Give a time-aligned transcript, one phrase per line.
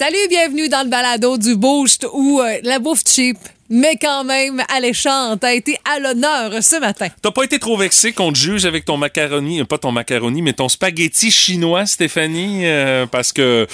[0.00, 3.36] Salut, bienvenue dans le balado du Boost où euh, la bouffe cheap,
[3.70, 7.06] mais quand même alléchante, a été à l'honneur ce matin.
[7.22, 10.42] T'as pas été trop vexé qu'on te juge avec ton macaroni, euh, pas ton macaroni,
[10.42, 13.66] mais ton spaghetti chinois, Stéphanie, euh, parce que.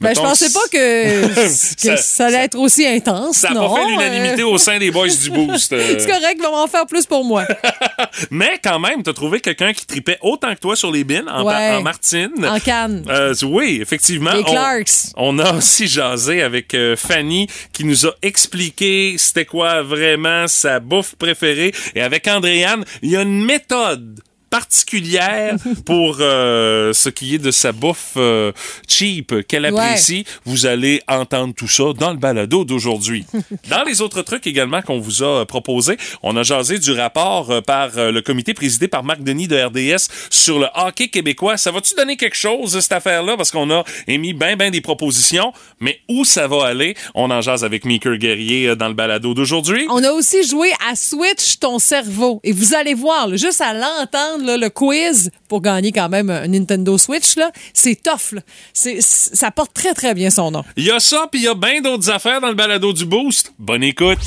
[0.00, 3.36] Ben, je pensais pas que, que ça, ça- allait être aussi intense.
[3.38, 5.72] Ça n'a pas fait l'unanimité euh, au sein des boys du Boost.
[5.72, 5.96] euh.
[5.98, 7.46] C'est correct, va m'en faire plus pour moi.
[8.30, 11.44] Mais quand même, t'as trouvé quelqu'un qui tripait autant que toi sur les bines, en,
[11.44, 11.70] Ouais.
[11.76, 12.32] en Martine.
[12.44, 13.04] En canne.
[13.08, 14.32] Euh, oui, effectivement.
[14.32, 14.90] Les On- Clarks.
[15.16, 21.14] On, a aussi jasé avec Fanny qui nous a expliqué c'était quoi vraiment sa bouffe
[21.16, 21.72] préférée.
[21.94, 24.20] Et avec Andréane, il y a une méthode
[24.58, 28.52] particulière pour euh, ce qui est de sa bouffe euh,
[28.88, 29.80] cheap qu'elle Ouais.
[29.80, 30.24] apprécie.
[30.44, 33.24] Vous allez entendre tout ça dans le balado d'aujourd'hui.
[33.70, 37.60] dans les autres trucs également qu'on vous a proposé, on a jasé du rapport euh,
[37.62, 41.56] par euh, le comité présidé par Marc Denis de RDS sur le hockey québécois.
[41.56, 43.36] Ça va-tu donner quelque chose, cette affaire-là?
[43.36, 46.94] Parce qu'on a émis ben ben des propositions, mais où ça va aller?
[47.14, 49.86] On en jase avec Meeker Guerrier euh, dans le balado d'aujourd'hui.
[49.90, 52.40] On a aussi joué à Switch ton cerveau.
[52.44, 56.30] Et vous allez voir, là, juste à l'entendre, là, le quiz pour gagner quand même
[56.30, 58.32] un Nintendo Switch, là, c'est tough.
[58.32, 58.40] là.
[58.72, 60.62] C'est, c'est- ça porte très, très bien son nom.
[60.76, 63.04] Il y a ça, puis il y a bien d'autres affaires dans le balado du
[63.04, 63.52] Boost.
[63.58, 64.18] Bonne écoute!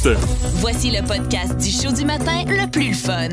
[0.56, 3.30] Voici le podcast du show du matin le plus fun.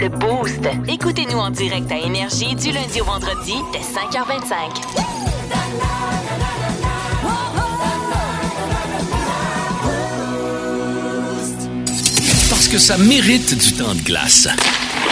[0.00, 0.60] Le Boost.
[0.88, 5.82] Écoutez-nous en direct à Énergie du lundi au vendredi dès 5h25.
[12.50, 14.48] Parce que ça mérite du temps de glace.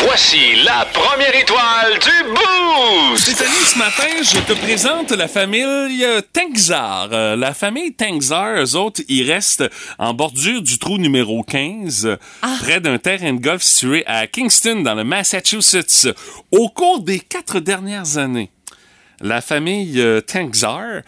[0.03, 3.23] Voici la première étoile du Boost!
[3.23, 7.11] Stéphanie, ce matin, je te présente la famille euh, Tengzar.
[7.12, 12.17] Euh, la famille Tengzar, eux autres, ils restent en bordure du trou numéro 15,
[12.62, 16.09] près d'un terrain de golf situé à Kingston, dans le Massachusetts.
[16.51, 18.51] Au cours des quatre dernières années,
[19.20, 21.03] la famille euh, Tengzar,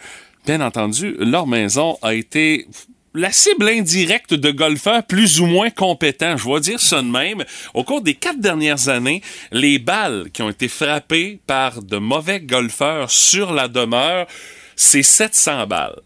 [0.45, 2.67] bien entendu, leur maison a été
[3.15, 7.43] la cible indirecte de golfeurs plus ou moins compétents, je vais dire ça de même.
[7.73, 12.39] Au cours des quatre dernières années, les balles qui ont été frappées par de mauvais
[12.39, 14.27] golfeurs sur la demeure,
[14.75, 16.01] c'est 700 balles,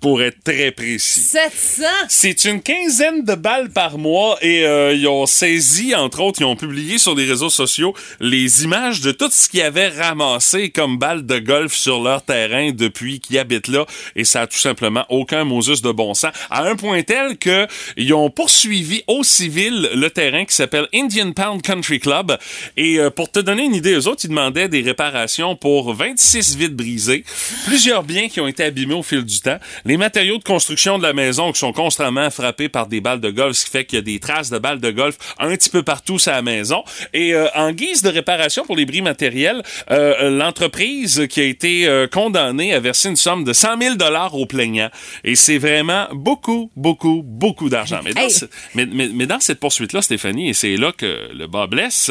[0.00, 1.20] pour être très précis.
[1.20, 1.84] 700!
[2.08, 6.46] C'est une quinzaine de balles par mois et euh, ils ont saisi, entre autres, ils
[6.46, 10.98] ont publié sur les réseaux sociaux les images de tout ce qu'ils avaient ramassé comme
[10.98, 15.04] balles de golf sur leur terrain depuis qu'ils habitent là et ça a tout simplement
[15.08, 16.32] aucun Moses de bon sens.
[16.50, 21.32] À un point tel que ils ont poursuivi au civil le terrain qui s'appelle Indian
[21.32, 22.38] Pound Country Club
[22.76, 26.56] et euh, pour te donner une idée, eux autres, ils demandaient des réparations pour 26
[26.56, 27.24] vitres brisées,
[27.66, 29.58] plusieurs biens qui ont été abîmés au fil du temps,
[29.90, 33.30] les matériaux de construction de la maison qui sont constamment frappés par des balles de
[33.30, 35.68] golf, ce qui fait qu'il y a des traces de balles de golf un petit
[35.68, 36.84] peu partout sur la maison.
[37.12, 41.88] Et euh, en guise de réparation pour les bris matériels, euh, l'entreprise qui a été
[41.88, 44.90] euh, condamnée a versé une somme de 100 000 dollars aux plaignants.
[45.24, 48.00] Et c'est vraiment beaucoup, beaucoup, beaucoup d'argent.
[48.04, 48.30] Mais, dans Hey.
[48.30, 48.44] ce-
[48.76, 52.10] mais, mais, mais dans cette poursuite-là, Stéphanie, et c'est là que le bas blesse,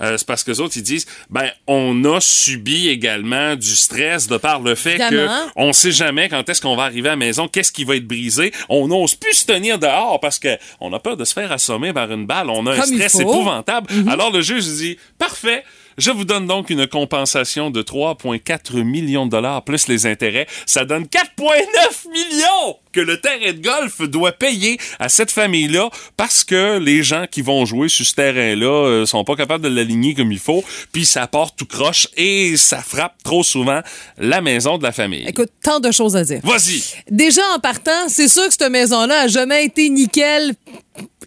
[0.00, 4.28] euh, c'est parce que les autres, ils disent, ben, on a subi également du stress
[4.28, 5.46] de par le fait Évidemment.
[5.46, 7.96] que on sait jamais quand est-ce qu'on va arriver à la maison, qu'est-ce qui va
[7.96, 8.52] être brisé?
[8.68, 11.92] On n'ose plus se tenir dehors parce que on a peur de se faire assommer
[11.92, 12.50] par une balle.
[12.50, 13.88] On a un Comme stress épouvantable.
[14.08, 15.64] Alors le juge dit, parfait.
[15.98, 20.46] Je vous donne donc une compensation de 3,4 millions de dollars plus les intérêts.
[20.66, 26.44] Ça donne 4,9 millions que le terrain de golf doit payer à cette famille-là parce
[26.44, 30.14] que les gens qui vont jouer sur ce terrain-là euh, sont pas capables de l'aligner
[30.14, 30.62] comme il faut,
[30.92, 33.80] puis ça part tout croche et ça frappe trop souvent
[34.18, 35.26] la maison de la famille.
[35.26, 36.40] Écoute, tant de choses à dire.
[36.42, 36.82] Vas-y.
[37.10, 40.54] Déjà, en partant, c'est sûr que cette maison-là a jamais été nickel.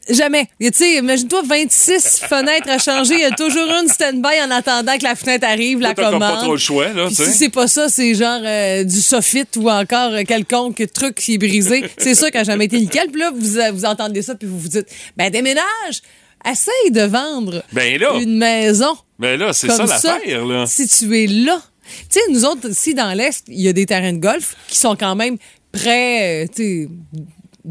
[0.09, 0.47] Jamais.
[0.59, 3.15] Tu sais, imagine-toi 26 fenêtres à changer.
[3.15, 6.19] Il y a toujours une stand-by en attendant que la fenêtre arrive, la commande.
[6.19, 9.45] pas trop le choix, là, Puis si c'est pas ça, c'est genre euh, du soffit
[9.57, 11.83] ou encore euh, quelconque truc qui est brisé.
[11.97, 13.09] c'est sûr qu'elle n'a jamais été nickel.
[13.11, 16.01] Puis là, vous, euh, vous entendez ça, puis vous vous dites, ben déménage!
[16.49, 18.13] Essaye de vendre Ben là.
[18.21, 18.97] une maison.
[19.19, 20.65] Ben là, c'est ça l'affaire, là.
[20.65, 21.61] Si tu es là.
[22.09, 24.77] Tu sais, nous autres, ici dans l'Est, il y a des terrains de golf qui
[24.77, 25.37] sont quand même
[25.73, 26.89] près, tu sais,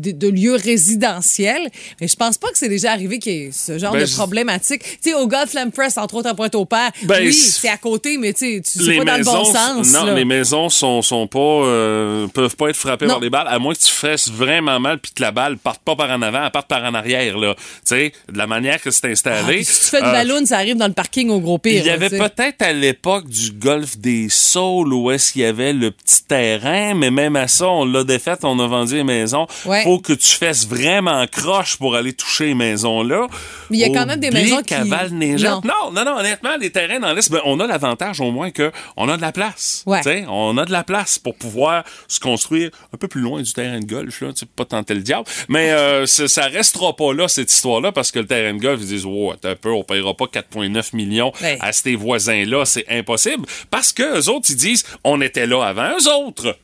[0.01, 1.69] de, de lieux résidentiels.
[2.01, 4.11] Mais je pense pas que c'est déjà arrivé qu'il y ait ce genre Ben, de
[4.13, 4.83] problématique.
[5.03, 8.19] Tu sais, au Golf Lamb Press, entre autres à Pointe-au-Père, Ben, oui, c'est- à côté,
[8.19, 9.93] mais tu sais, pas dans le bon sens.
[9.93, 10.15] non, là.
[10.15, 13.15] les maisons sont, sont pas, euh, peuvent pas être frappées Non.
[13.15, 15.81] par les balles, à moins que tu fasses vraiment mal puis que la balle parte
[15.85, 17.55] pas par en avant, elle parte par en arrière, là.
[17.57, 19.57] Tu sais, de la manière que c'est Ah, installé.
[19.57, 21.81] puis si tu fais de Euh, ballon, ça arrive dans le parking au gros pire.
[21.83, 25.73] il y avait peut-être à l'époque du golf des Saules où est-ce qu'il y avait
[25.73, 29.47] le petit terrain, mais même à ça, on l'a défait, on a vendu les maisons
[29.65, 29.83] Ouais.
[29.89, 33.27] Faut que tu fasses vraiment croche pour aller toucher les maisons-là.
[33.71, 35.91] Mais il y a quand même des maisons qui- Val-Neigeante- Non.
[35.91, 38.71] Non, non, non, honnêtement, les terrains dans l'Est, ben, on a l'avantage au moins que
[38.99, 39.83] on a de la place.
[39.87, 40.27] Ouais.
[40.29, 43.81] On a de la place pour pouvoir se construire un peu plus loin du terrain
[43.81, 44.29] de golf, là.
[44.57, 45.25] Pas tenter le diable.
[45.49, 48.89] Mais euh, ça restera pas là, cette histoire-là, parce que le terrain de golf, ils
[48.89, 51.57] disent, oh, attends un peu, on paiera pas 4,9 millions Ouais.
[51.63, 52.67] à ces voisins-là.
[52.67, 53.47] C'est impossible.
[53.71, 56.57] Parce que eux autres, ils disent, on était là avant eux autres.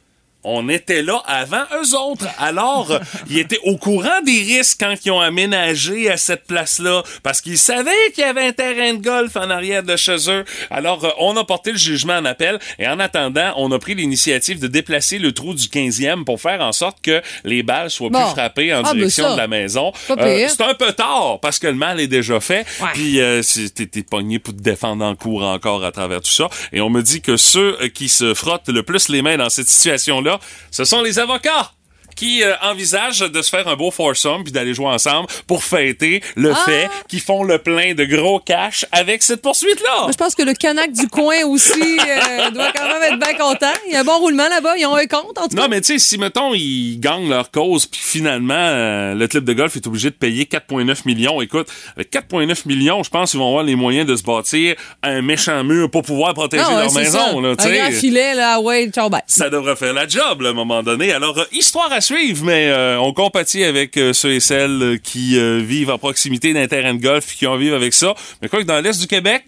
[0.44, 2.26] On était là avant eux autres.
[2.38, 2.98] Alors,
[3.30, 7.58] ils étaient au courant des risques quand ils ont aménagé à cette place-là, parce qu'ils
[7.58, 10.44] savaient qu'il y avait un terrain de golf en arrière de chez eux.
[10.70, 13.94] Alors, euh, on a porté le jugement en appel, et en attendant, on a pris
[13.94, 18.10] l'initiative de déplacer le trou du 15e pour faire en sorte que les balles soient
[18.10, 18.20] Bon.
[18.22, 19.92] plus frappées en Ah, direction de la maison.
[20.10, 22.88] Euh, c'est un peu tard, parce que le mal est déjà fait, Ouais.
[22.92, 23.42] puis euh,
[23.74, 26.48] t'es pogné pour te défendre en cours encore à travers tout ça.
[26.72, 29.68] Et on me dit que ceux qui se frottent le plus les mains dans cette
[29.68, 30.33] situation-là,
[30.70, 31.72] ce sont les avocats
[32.16, 36.22] qui euh, envisagent de se faire un beau foursome puis d'aller jouer ensemble pour fêter
[36.36, 36.62] le Ah!
[36.64, 40.08] fait qu'ils font le plein de gros cash avec cette poursuite-là.
[40.10, 43.72] Je pense que le Canac du coin aussi euh, doit quand même être bien content.
[43.88, 44.76] Il y a un bon roulement là-bas.
[44.76, 45.62] Ils ont un compte, en tout cas.
[45.62, 49.44] Non, mais tu sais, si, mettons, ils gagnent leur cause, puis finalement, euh, le club
[49.44, 51.40] de golf est obligé de payer 4,9 millions.
[51.40, 55.22] Écoute, avec 4,9 millions, je pense qu'ils vont avoir les moyens de se bâtir un
[55.22, 57.18] méchant mur pour pouvoir protéger leur maison.
[57.18, 57.32] ça.
[57.40, 57.54] Là, un
[57.88, 59.22] grand filet, là, ouais, ciao, bye.
[59.26, 61.12] ça devrait faire la job là, à un moment donné.
[61.12, 65.38] Alors, histoire à suivre, mais euh, on compatit avec euh, ceux et celles euh, qui
[65.38, 68.14] euh, vivent à proximité d'un terrain de golf et qui en vivent avec ça.
[68.42, 69.44] Mais quoi que dans l'Est du Québec,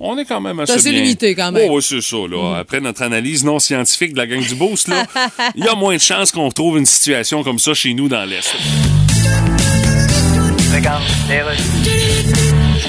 [0.00, 1.02] on est quand même assez, C'est assez bien.
[1.02, 1.68] limité, quand même.
[1.70, 2.16] Oh, oui, c'est ça.
[2.16, 2.56] Là.
[2.58, 5.06] Après notre analyse non scientifique de la gang du Boost, là,
[5.54, 8.24] il y a moins de chances qu'on retrouve une situation comme ça chez nous dans
[8.24, 8.56] l'Est.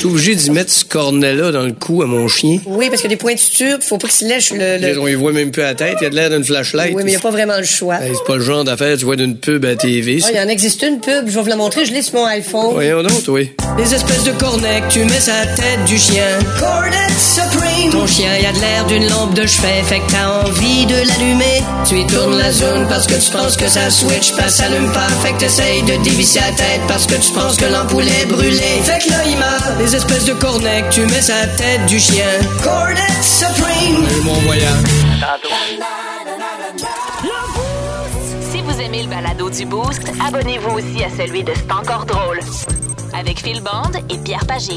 [0.03, 2.57] Je suis obligé d'y mettre ce cornet-là dans le cou à mon chien.
[2.65, 4.77] Oui, parce que des pointitures, faut pas qu'il se lèche le.
[4.77, 6.43] le- On y voit même plus à la tête, il y a de l'air d'une
[6.43, 6.93] flashlight.
[6.93, 8.01] Oui, mais il n'y a pas vraiment le choix.
[8.01, 10.19] Hey, c'est pas le genre d'affaire tu vois d'une pub à TV.
[10.21, 10.27] Ah.
[10.33, 12.25] Il y en existe une pub, je vais vous la montrer, je l'ai sur mon
[12.25, 12.73] iPhone.
[12.73, 13.51] Voyons donc, oui.
[13.77, 16.25] Des espèces de cornets que tu mets sur la tête du chien.
[16.59, 17.91] Cornet Supreme!
[17.91, 20.95] Ton chien, il a de l'air d'une lampe de chevet, fait que t'as envie de
[20.95, 21.61] l'allumer.
[21.87, 25.07] Tu y tournes la zone parce que tu penses que ça switch, pas s'allume pas,
[25.23, 28.81] fait que t'essayes de dévisser la tête parce que tu penses que l'ampoule est brûlée.
[28.83, 29.92] Fait que là, il meurt.
[29.93, 32.25] Des espèces de cornets tu mets la tête du chien.
[32.63, 34.03] Cornet Supreme!
[34.09, 34.65] Et mon voyage.
[38.51, 42.39] Si vous aimez le balado du Boost, abonnez-vous aussi à celui de C'est encore drôle.
[43.17, 44.73] Avec Phil Bond et Pierre Pagé.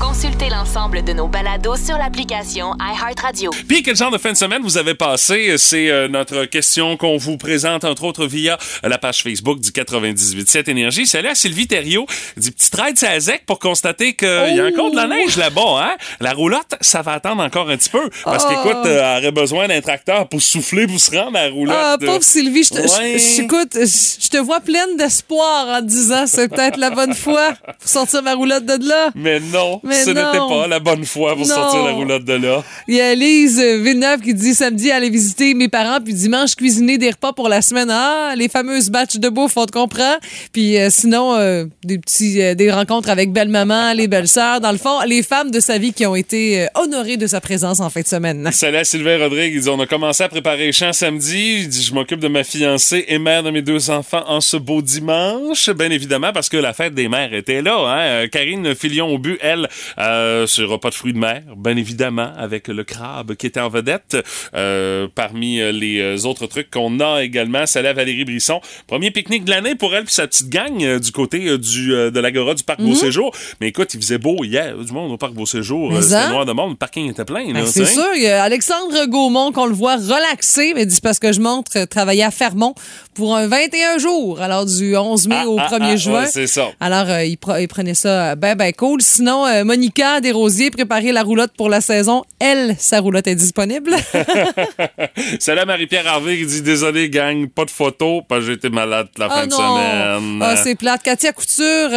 [0.00, 3.50] Consultez l'ensemble de nos balados sur l'application iHeartRadio.
[3.68, 5.56] Puis, quel genre de fin de semaine vous avez passé?
[5.58, 10.70] C'est euh, notre question qu'on vous présente, entre autres, via la page Facebook du 98.7
[10.70, 11.06] Énergie.
[11.06, 12.06] Salut à Sylvie Thériault,
[12.38, 15.60] du petit trade à Zec pour constater qu'il y a encore de la neige là-bas.
[15.82, 15.96] Hein?
[16.20, 18.08] La roulotte, ça va attendre encore un petit peu.
[18.24, 18.48] Parce Oh.
[18.48, 21.76] qu'écoute, euh, elle aurait besoin d'un tracteur pour souffler, pour se rendre à la roulotte.
[21.78, 23.18] Ah, pauvre Sylvie, je te, je- Ouais.
[23.18, 27.52] je- écoute, je je te vois pleine d'espoir en disant c'est peut-être la bonne fois
[27.80, 29.10] pour sortir ma roulotte de là.
[29.14, 31.54] Mais non, Mais ce n'était pas la bonne fois pour Non.
[31.54, 32.62] sortir la roulotte de là.
[32.86, 36.98] Il y a Lise Villeneuve qui dit samedi aller visiter mes parents puis dimanche cuisiner
[36.98, 37.88] des repas pour la semaine.
[37.90, 40.16] Ah, les fameuses batchs de bouffe, on te comprend.
[40.52, 44.78] Puis euh, sinon euh, des petits euh, des rencontres avec belle-maman, les belles-sœurs, dans le
[44.78, 48.02] fond, les femmes de sa vie qui ont été honorées de sa présence en fin
[48.02, 48.48] de semaine.
[48.52, 49.54] Salut à Sylvain Rodrigue.
[49.54, 51.60] Il dit On a commencé à préparer les champs samedi.
[51.62, 54.56] Il dit Je m'occupe de ma fiancée et mère de mes deux enfants en ce
[54.58, 55.70] beau dimanche.
[55.70, 57.69] Bien évidemment, parce que la fête des mères était là.
[57.74, 57.98] Hein?
[58.00, 59.68] Euh, Karine Filion au but, elle,
[59.98, 63.68] euh, sur repas de fruits de mer, bien évidemment, avec le crabe qui était en
[63.68, 64.16] vedette.
[64.54, 68.60] Euh, parmi euh, les autres trucs qu'on a également, salut à Valérie Brisson.
[68.86, 72.20] Premier pique-nique de l'année pour elle puis sa petite gang euh, du côté du, de
[72.20, 73.34] l'Agora du Parc Beau Séjour.
[73.60, 74.76] Mais écoute, il faisait beau hier.
[74.76, 75.90] Du monde au Parc Beau Séjour.
[75.90, 76.70] Mais euh, C'était noir de monde.
[76.70, 77.52] Le parking était plein.
[77.52, 81.02] Ben, c'est sûr, il y a Alexandre Gaumont qu'on le voit relaxé, mais dit c'est
[81.02, 82.74] parce que je montre travailler à Fermont
[83.14, 86.20] pour un 21 jours, alors du 11 mai Ah, au ah, 1er ah, juin.
[86.22, 86.68] ouais, c'est ça.
[86.80, 89.00] Alors, il, pre- il prenait ça euh, ben, ben cool.
[89.02, 92.22] Sinon, euh, Monica Desrosiers préparait la roulotte pour la saison.
[92.38, 93.94] Elle, sa roulotte est disponible.
[95.38, 98.70] Salut à Marie-Pierre Harvey qui dit Désolé, gang, pas de photos parce que j'ai été
[98.70, 100.42] malade la Ah fin de semaine.
[100.42, 101.02] Ah, c'est plate.
[101.02, 101.90] Katia Couture,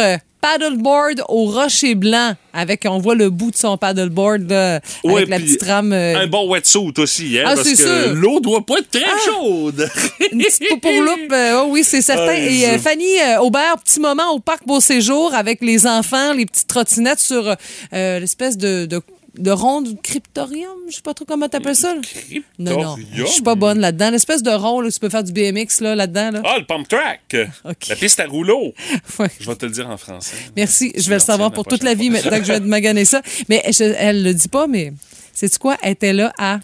[0.44, 5.28] paddleboard au rocher blanc, avec, on voit le bout de son paddleboard, là, Ouais, avec
[5.30, 5.92] la petite rame.
[5.92, 7.88] euh, Un bon wetsuit aussi, hein, Ah, parce que sûr.
[7.88, 8.12] Ah!
[8.12, 9.88] l'eau doit pas être très chaude.
[10.32, 12.32] Une petite poupourloupe, euh, oh oui, c'est certain.
[12.34, 12.78] Et euh.
[12.78, 17.20] Fanny euh, Aubert, petit moment au parc Beau Séjour avec les enfants, les petites trottinettes
[17.20, 17.56] sur
[17.94, 19.00] euh, l'espèce de, de,
[19.36, 21.94] de ronde cryptorium, je sais pas trop comment t'appelles ça.
[21.94, 22.00] là.
[22.58, 24.10] Non, non, je suis pas bonne là-dedans.
[24.10, 26.30] L'espèce de rond, là, tu peux faire du BMX là, là-dedans.
[26.32, 26.42] Là.
[26.44, 27.36] Ah, le pump track.
[27.88, 28.72] La piste à rouleau.
[29.18, 29.28] Ouais.
[29.40, 30.36] Je vais te le dire en français.
[30.56, 32.64] Merci, je vais le savoir la pour toute la vie maintenant que je vais te
[32.64, 33.22] maganer ça.
[33.48, 34.92] Mais je- elle le dit pas, mais
[35.32, 35.76] c'est quoi?
[35.82, 36.58] Elle était là à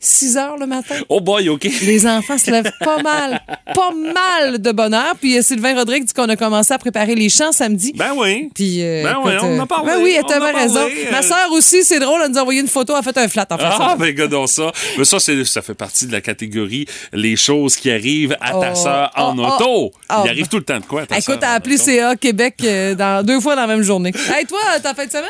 [0.00, 0.94] 6 heures le matin.
[1.08, 1.64] Oh boy, OK.
[1.82, 3.40] Les enfants se lèvent pas mal,
[3.74, 5.14] pas mal de bonheur.
[5.20, 7.92] Puis euh, Sylvain Rodrigue dit qu'on a commencé à préparer les chants samedi.
[7.94, 8.50] Ben oui.
[8.54, 10.88] Puis, euh, Ben oui, écoute, on en euh, a parlé, Ben oui, elle avait raison.
[11.10, 11.22] Ma euh.
[11.22, 13.46] sœur aussi, c'est drôle, elle nous a envoyé une photo, elle a fait un flat
[13.50, 13.64] en fait.
[13.66, 14.72] Ah, ben, regardons ça.
[14.98, 18.70] Mais ça, c'est, ça fait partie de la catégorie les choses qui arrivent à ta
[18.72, 19.90] Oh, sœur en oh, auto.
[20.10, 20.22] oh.
[20.24, 21.76] Il arrive tout le temps de quoi, à ta Écoute, sœur elle a en appelé?
[21.76, 24.12] CA Québec euh, dans, deux fois dans la même journée.
[24.34, 25.24] Hey, toi, ta fin de semaine?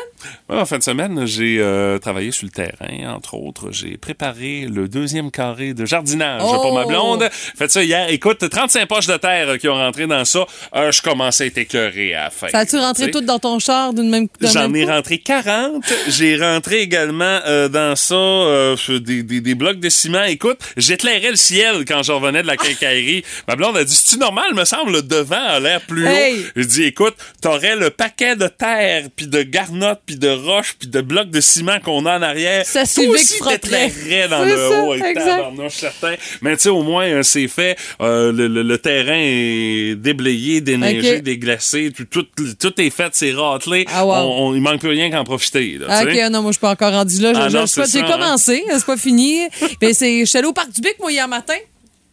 [0.49, 3.71] Ouais, en fin de semaine, j'ai euh, travaillé sur le terrain, entre autres.
[3.71, 6.59] J'ai préparé le deuxième carré de jardinage Oh!
[6.61, 7.27] pour ma blonde.
[7.31, 8.09] Fait ça hier.
[8.09, 10.45] Écoute, 35 poches de terre euh, qui ont rentré dans ça.
[10.75, 12.47] Euh, je commençais à être écœuré à la fin.
[12.49, 13.19] Ça a-tu rentré Tu sais.
[13.19, 14.91] tout dans ton char d'une même J'en ai coup?
[14.91, 15.83] rentré 40.
[16.07, 20.23] J'ai rentré également euh, dans ça euh, des, des, des blocs de ciment.
[20.23, 23.23] Écoute, j'éclairais le ciel quand je revenais de la quincaillerie.
[23.47, 26.39] Ma blonde a dit, c'est-tu normal, me semble, le devant a l'air plus Hey!
[26.39, 26.43] haut.
[26.55, 30.87] Je dis, écoute, t'aurais le paquet de terre, puis de garnottes, puis de roches, puis
[30.87, 32.65] de blocs de ciment qu'on a en arrière.
[32.65, 33.89] Ça frotterait.
[33.91, 34.95] t'éclairerais dans C'est le haut.
[35.13, 36.15] tabarnouche, certain.
[36.41, 37.77] Mais tu sais, au moins, euh, c'est fait.
[38.01, 41.91] Euh, le, le- le terrain est déblayé, déneigé, déglacé.
[41.95, 42.25] Tout, tout,
[42.59, 43.85] tout est fait, c'est râtelé.
[43.91, 44.13] Ah, wow.
[44.13, 45.77] On- on- il manque plus rien qu'en profiter.
[45.79, 46.29] Là, Ah, ok, sais.
[46.29, 47.33] non, moi, je suis pas encore rendu là.
[47.33, 48.05] Je- Ah J'ai hein.
[48.11, 49.39] commencé, c'est pas fini.
[49.81, 51.53] Mais c'est, je suis allée au Parc du Bic, moi, hier matin.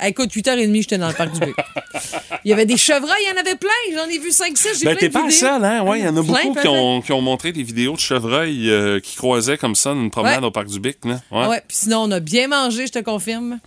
[0.04, 1.54] Écoute, 8h30, j'étais dans le Parc du Bic.
[2.44, 3.68] Il y avait des chevreuils, il y en avait plein.
[3.94, 4.78] J'en ai vu 5-6.
[4.78, 5.82] J'ai Ben, t'es pas le seul, hein?
[5.82, 8.00] Ouais, il y en a Plein, beaucoup qui ont, qui ont montré des vidéos de
[8.00, 10.46] chevreuils euh, qui croisaient comme ça une promenade Ouais.
[10.46, 11.20] au parc du Bic, là.
[11.32, 11.46] Ouais.
[11.48, 13.58] Ouais, puis sinon, on a bien mangé, je te confirme.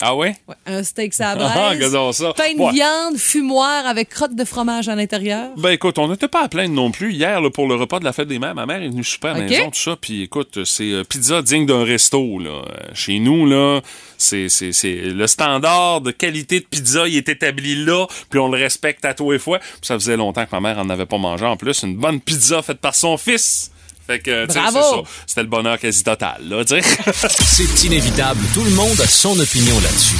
[0.00, 0.34] Ah ouais?
[0.48, 1.72] Ouais, un steak ça Ah,
[2.12, 2.32] ça.
[2.34, 2.72] Pain de Ouais.
[2.72, 5.50] viande, fumoir avec crotte de fromage à l'intérieur.
[5.56, 7.12] Ben écoute, on n'était pas à plaindre non plus.
[7.12, 9.36] Hier, là, pour le repas de la fête des mères, ma mère est venue super
[9.36, 9.96] à la maison, tout ça.
[10.00, 12.38] Puis écoute, c'est euh, pizza digne d'un resto.
[12.40, 12.50] Là.
[12.50, 13.80] Euh, Chez nous, là,
[14.18, 18.48] c'est, c'est, c'est le standard de qualité de pizza, il est établi là, puis on
[18.48, 19.58] le respecte à tous les fois.
[19.60, 21.44] Puis ça faisait longtemps que ma mère en avait pas mangé.
[21.46, 23.70] En plus, une bonne pizza faite par son fils.
[24.06, 24.78] Fait que, tu sais, Bravo!
[24.82, 25.22] c'est ça.
[25.26, 26.82] C'était le bonheur quasi total, là, tu sais.
[27.44, 28.40] C'est inévitable.
[28.52, 30.16] Tout le monde a son opinion là-dessus.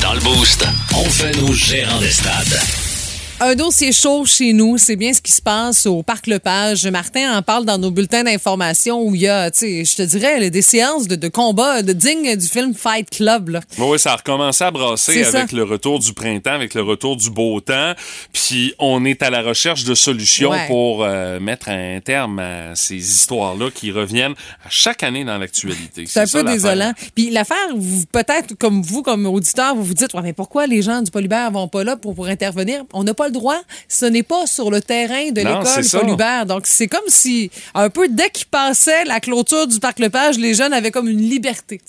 [0.00, 2.81] Dans le Boost, on fait nos gérants des stades.
[3.44, 6.86] Un dossier chaud chez nous, c'est bien ce qui se passe au Parc Lepage.
[6.86, 10.02] Martin en parle dans nos bulletins d'information où il y a, tu sais, je te
[10.02, 13.48] dirais, là, des séances de, de combat de digne du film Fight Club.
[13.48, 13.60] Là.
[13.78, 15.38] Oui, ça a recommencé à brasser ça.
[15.40, 17.94] avec le retour du printemps, avec le retour du beau temps.
[18.32, 20.68] Puis on est à la recherche de solutions Ouais.
[20.68, 24.34] pour euh, mettre un terme à ces histoires-là qui reviennent
[24.64, 26.04] à chaque année dans l'actualité.
[26.06, 26.92] C'est un ça, peu désolant.
[27.16, 27.56] Puis l'affaire,
[28.12, 31.50] peut-être comme vous, comme auditeur, vous vous dites, ouais, mais pourquoi les gens du Polybert
[31.50, 32.84] vont pas là pour, pour intervenir?
[32.92, 33.60] On n'a pas le droit.
[33.88, 35.98] Ce n'est pas sur le terrain de l'école ça.
[36.00, 36.46] Polybert.
[36.46, 40.54] Donc, c'est comme si, un peu, dès qu'ils passaient la clôture du Parc Lepage, les
[40.54, 41.80] jeunes avaient comme une liberté.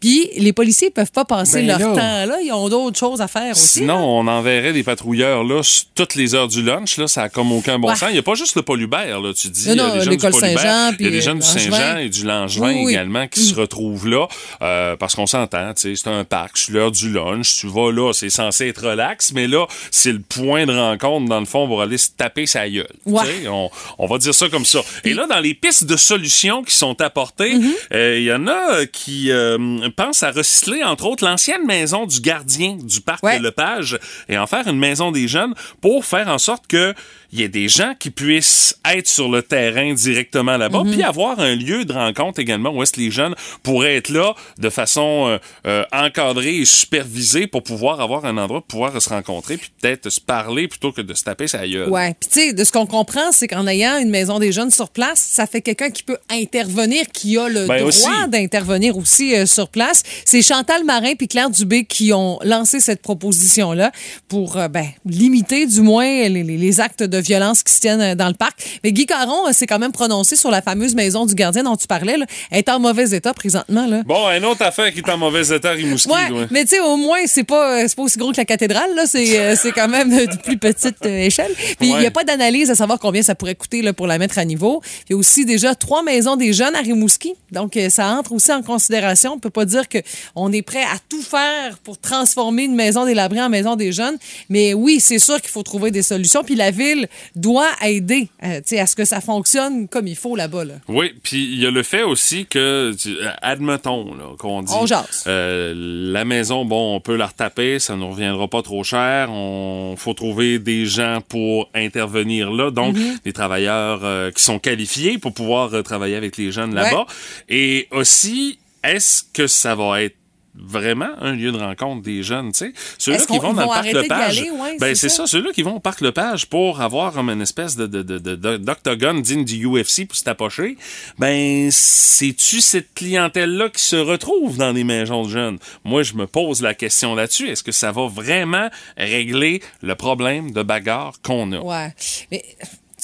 [0.00, 2.36] Puis les policiers peuvent pas passer Ben leur temps là.
[2.42, 3.78] Ils ont d'autres choses à faire aussi.
[3.80, 4.02] Sinon, là.
[4.02, 5.60] on enverrait des patrouilleurs là
[5.94, 6.96] toutes les heures du lunch.
[6.98, 7.96] Là, ça a comme aucun bon Ouais.
[7.96, 8.08] sens.
[8.10, 9.32] Il n'y a pas juste le Polybert, là.
[9.34, 11.20] Tu dis, Non, il y a non, jeunes du Polybert, Saint-Jean, il y a des
[11.20, 12.92] jeunes du euh, Saint-Jean et du Langevin Oui, oui.
[12.92, 14.26] également qui se retrouvent là.
[14.62, 17.56] euh, parce qu'on s'entend, c'est un parc, c'est l'heure du lunch.
[17.58, 21.40] Tu vas là, c'est censé être relax, mais là, c'est le point de rencontre, dans
[21.40, 22.86] le fond, pour aller se taper sa gueule.
[23.06, 23.46] Ouais.
[23.48, 24.80] On, on va dire ça comme ça.
[25.04, 27.72] Et là, dans les pistes de solutions qui sont apportées, Mm-hmm.
[27.94, 32.06] euh, il y en a euh, qui euh, pensent à recycler, entre autres, l'ancienne maison
[32.06, 33.38] du gardien du parc Ouais.
[33.38, 36.94] de Lepage et en faire une maison des jeunes pour faire en sorte que
[37.34, 40.92] il y ait des gens qui puissent être sur le terrain directement là-bas, Mhm.
[40.92, 44.34] puis avoir un lieu de rencontre également où est-ce que les jeunes pourraient être là
[44.58, 49.08] de façon euh, euh, encadrée et supervisée pour pouvoir avoir un endroit pour pouvoir se
[49.08, 51.88] rencontrer puis peut-être se parler plutôt que de se taper sa gueule.
[51.90, 54.70] Ouais, puis tu sais, de ce qu'on comprend, c'est qu'en ayant une maison des jeunes
[54.70, 59.34] sur place, ça fait quelqu'un qui peut intervenir, qui a le Ben droit d'intervenir aussi
[59.34, 60.04] euh, sur place.
[60.24, 63.90] C'est Chantal Marin puis Claire Dubé qui ont lancé cette proposition-là
[64.28, 68.28] pour ben, limiter du moins les- les actes de violence qui se tiennent euh, dans
[68.28, 68.80] le parc.
[68.84, 71.76] Mais Guy Caron euh, s'est quand même prononcé sur la fameuse maison du gardien dont
[71.76, 72.16] tu parlais.
[72.16, 72.26] Là.
[72.50, 73.86] Elle est en mauvais état présentement.
[73.86, 74.02] Là.
[74.04, 76.08] Bon, une autre affaire qui est en mauvais état, Rimouski.
[76.08, 76.46] Ouais, ouais.
[76.50, 78.94] mais tu sais, au moins, c'est pas, euh, c'est pas aussi gros que la cathédrale,
[78.94, 79.06] là.
[79.06, 81.52] C'est, c'est quand même de plus petite échelle.
[81.78, 82.00] Puis il Ouais.
[82.00, 84.44] n'y a pas d'analyse à savoir combien ça pourrait coûter là, pour la mettre à
[84.44, 84.82] niveau.
[85.08, 87.34] Il y a aussi déjà trois maisons des jeunes à Rimouski.
[87.52, 89.32] Donc, ça entre aussi en considération.
[89.34, 93.40] On peut pas dire qu'on est prêt à tout faire pour transformer une maison délabrée
[93.42, 94.16] en maison des jeunes.
[94.48, 96.42] Mais oui, c'est sûr qu'il faut trouver des solutions.
[96.44, 100.64] Puis la ville doit aider euh, à ce que ça fonctionne comme il faut là-bas.
[100.64, 100.74] Là.
[100.88, 104.86] Oui, puis il y a le fait aussi que, euh, admettons, là, qu'on dit, On
[104.86, 105.24] jase.
[105.26, 105.72] euh,
[106.12, 109.30] la maison, bon, on peut la retaper, ça ne reviendra pas trop cher.
[109.30, 113.22] On faut trouver des gens pour intervenir là, donc Mm-hmm.
[113.24, 117.06] des travailleurs euh, qui sont qualifiés pour pouvoir travailler avec les jeunes là-bas.
[117.48, 120.16] Et aussi, est-ce que ça va être
[120.56, 122.72] vraiment un lieu de rencontre des jeunes, tu sais.
[122.98, 124.40] Ceux-là qui vont dans le parc Lepage?
[124.42, 125.16] Ouais, ben c'est ça.
[125.18, 128.18] ça, ceux-là qui vont au parc Lepage pour avoir comme une espèce de, de, de,
[128.18, 130.76] de- de- d'octogone digne du UFC pour se tapocher,
[131.18, 135.58] ben c'est-tu cette clientèle-là qui se retrouve dans les maisons de jeunes?
[135.84, 137.48] Moi, je me pose la question là-dessus.
[137.48, 141.58] Est-ce que ça va vraiment régler le problème de bagarre qu'on a?
[141.58, 141.94] Ouais.
[142.30, 142.44] Mais,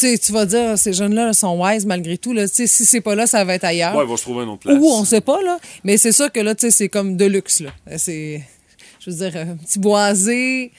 [0.00, 2.32] sais, tu vas dire, ces jeunes-là sont wise malgré tout.
[2.32, 2.46] Là.
[2.46, 3.94] Si c'est pas là, ça va être ailleurs.
[3.94, 4.76] Ouais, il va se trouver une autre place.
[4.78, 5.58] Ou on sait pas, là.
[5.84, 7.70] Mais c'est sûr que là, tu sais, c'est comme de luxe, là.
[7.96, 8.42] C'est,
[8.98, 10.72] je veux dire, un petit boisé,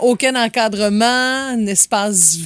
[0.00, 2.36] aucun encadrement, un espace,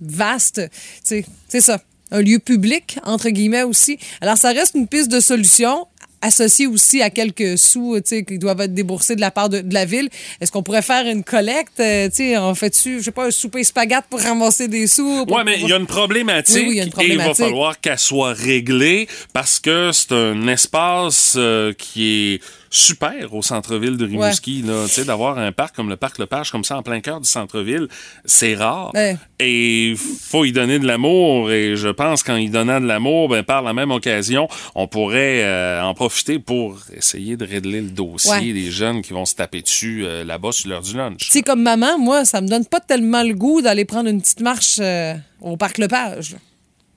[0.00, 0.62] vaste.
[1.02, 1.24] C'est
[1.60, 1.80] ça.
[2.10, 3.98] Un lieu public, entre guillemets, aussi.
[4.20, 5.86] Alors, ça reste une piste de solution
[6.24, 9.84] associée aussi à quelques sous, qui doivent être déboursés de la part de, de la
[9.84, 10.08] ville.
[10.40, 11.78] Est-ce qu'on pourrait faire une collecte?
[11.80, 15.24] euh, sais, on fait-tu, je sais pas, un souper spaghette pour ramasser des sous?
[15.28, 17.24] Ouais, mais il y a une problématique, Oui, oui, y a une et il va
[17.24, 17.44] problématique.
[17.44, 22.40] falloir qu'elle soit réglée parce que c'est un espace euh, qui est
[22.76, 24.64] super au centre-ville de Rimouski.
[25.06, 27.86] d'avoir un parc comme le parc Lepage, comme ça, en plein cœur du centre-ville,
[28.24, 28.90] c'est rare.
[28.94, 29.16] Ouais.
[29.38, 31.50] Et faut y donner de l'amour.
[31.52, 35.42] Et je pense qu'en y donnant de l'amour, ben, par la même occasion, on pourrait
[35.44, 38.52] euh, en profiter pour essayer de régler le dossier Ouais.
[38.52, 41.28] des jeunes qui vont se taper dessus euh, là-bas sur l'heure du lunch.
[41.30, 44.40] Sais, comme maman, moi, ça me donne pas tellement le goût d'aller prendre une petite
[44.40, 46.34] marche euh, au parc Lepage.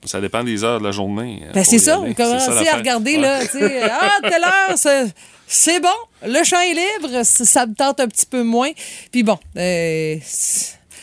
[0.04, 1.42] Ça dépend des heures de la journée.
[1.54, 3.22] Ben, c'est ça, on commence C'est à regarder, Ouais.
[3.22, 4.76] là, tu sais, ah, telle heure,
[5.48, 5.88] c'est- bon,
[6.22, 8.70] le champ est libre, ça me tente un petit peu moins.
[9.10, 10.16] Puis bon, euh,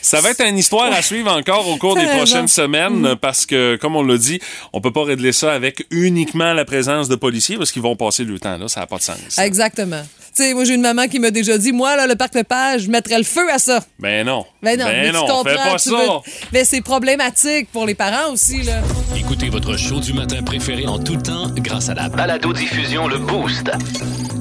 [0.06, 3.76] Ça va être une histoire à suivre encore au cours des prochaines semaines parce que,
[3.76, 4.40] comme on l'a dit,
[4.72, 8.22] on peut pas régler ça avec uniquement la présence de policiers parce qu'ils vont passer
[8.24, 9.38] le temps là, ça n'a pas de sens.
[9.38, 10.02] exactement.
[10.36, 12.82] Tu sais, moi, j'ai une maman qui m'a déjà dit, moi, là, le parc Lepage,
[12.82, 13.82] je mettrais le feu à ça.
[13.98, 14.44] Ben non.
[14.62, 15.96] Ben non, mais tu comprends, fais pas tu ça.
[15.96, 16.08] veux-
[16.52, 18.74] Mais c'est problématique pour les parents aussi, là.
[19.16, 23.70] Écoutez votre show du matin préféré en tout temps grâce à la Balado-diffusion Le Boost.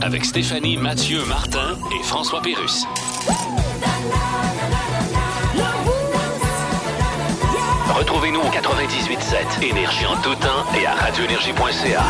[0.02, 2.84] avec Stéphanie, Mathieu, Martin et François Pérus.
[8.26, 12.04] Retrouvez-nous au 98.7 Énergie en tout temps et à radioénergie.ca.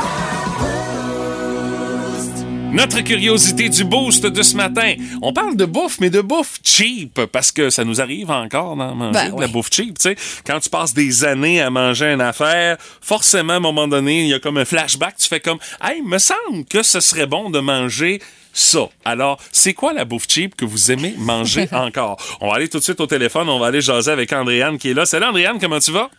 [2.72, 4.93] Notre curiosité du boost de ce matin.
[5.22, 8.95] On parle de bouffe, mais de bouffe cheap, parce que ça nous arrive encore d'en
[8.95, 9.98] manger Ben de la bouffe cheap.
[9.98, 13.88] Tu sais, quand tu passes des années à manger une affaire, forcément, à un moment
[13.88, 15.17] donné, il y a comme un flashback.
[15.17, 18.22] Tu fais comme, hey, me semble que ce serait bon de manger
[18.56, 18.88] ça.
[19.04, 22.18] Alors, c'est quoi la bouffe cheap que vous aimez manger encore?
[22.42, 23.50] On va aller tout de suite au téléphone.
[23.50, 25.06] On va aller jaser avec Andréane qui est là.
[25.06, 26.10] Salut Andréane, comment tu vas?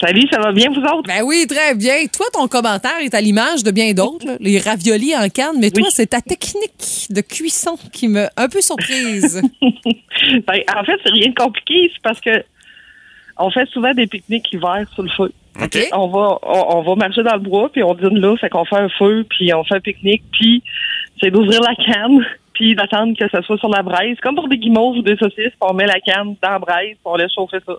[0.00, 1.06] Salut, ça va bien, vous autres?
[1.06, 2.06] Ben oui, très bien.
[2.06, 4.36] Toi, ton commentaire est à l'image de bien d'autres, là.
[4.40, 8.60] les raviolis en canne, mais toi, c'est ta technique de cuisson qui m'a un peu
[8.60, 9.42] surprise.
[10.46, 12.44] Ben, en fait, c'est rien de compliqué, c'est parce que
[13.36, 15.32] on fait souvent des pique-niques hiver sur le feu.
[15.60, 15.78] OK.
[15.92, 18.64] On va on, on va marcher dans le bois, puis on dîne là, fait qu'on
[18.64, 20.62] fait un feu, puis on fait un pique-nique, puis
[21.22, 24.16] c'est d'ouvrir la canne, puis d'attendre que ça soit sur la braise.
[24.22, 26.90] Comme pour des guimauves ou des saucisses, puis on met la canne dans la braise,
[26.90, 27.74] puis on laisse chauffer ça.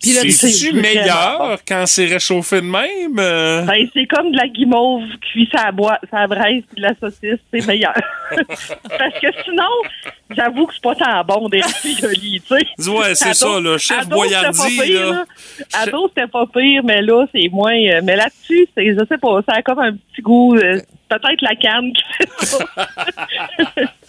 [0.00, 1.56] Puis C'est-tu c'est meilleur bon.
[1.66, 3.18] quand c'est réchauffé de même?
[3.18, 6.88] Euh, Ben, c'est comme de la guimauve cuite à bois, à la braise, puis de
[6.88, 7.94] la saucisse, c'est meilleur.
[8.36, 9.64] parce que sinon,
[10.36, 11.60] j'avoue que c'est pas tant bon des
[12.02, 12.90] raviolis, tu sais.
[12.90, 13.78] Ouais, c'est ça, là.
[13.78, 15.24] Chef ado, Boyardi, c'était pas pire, là.
[15.74, 17.72] Ado, c'était pas pire, mais là, c'est moins.
[17.74, 20.56] euh, mais là-dessus, c'est, je sais pas, ça a comme un petit goût.
[20.56, 22.58] euh, peut-être la canne qui fait ça.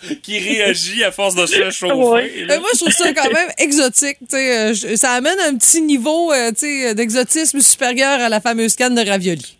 [0.23, 1.93] qui réagit à force de se faire chauffer.
[1.93, 2.31] Ouais.
[2.49, 4.17] Euh, moi, je trouve ça quand même exotique.
[4.21, 8.39] tu sais, euh, ça amène un petit niveau euh, tu sais, d'exotisme supérieur à la
[8.41, 9.54] fameuse canne de ravioli.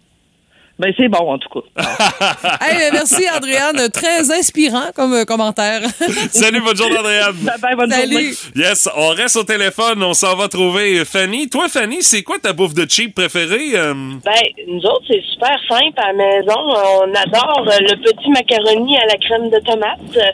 [0.78, 1.84] Ben, c'est bon, en tout cas.
[2.62, 3.90] Hey, euh, merci, Andréane.
[3.92, 5.82] Très inspirant comme euh, commentaire.
[6.32, 7.36] Salut, bonne journée, Andréane.
[7.42, 8.34] Ben, ben, bonne journée.
[8.34, 8.36] Salut.
[8.56, 11.50] Yes, on reste au téléphone, on s'en va trouver Fanny.
[11.50, 13.72] Toi, Fanny, c'est quoi ta bouffe de cheap préférée?
[13.76, 13.94] euh?
[14.24, 14.32] Ben,
[14.68, 16.60] nous autres, c'est super simple à la maison.
[16.60, 20.26] On adore euh, le petit macaroni à la crème de tomate.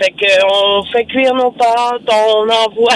[0.00, 0.48] Fait que euh,
[0.80, 2.94] on fait cuire nos pâtes, on envoie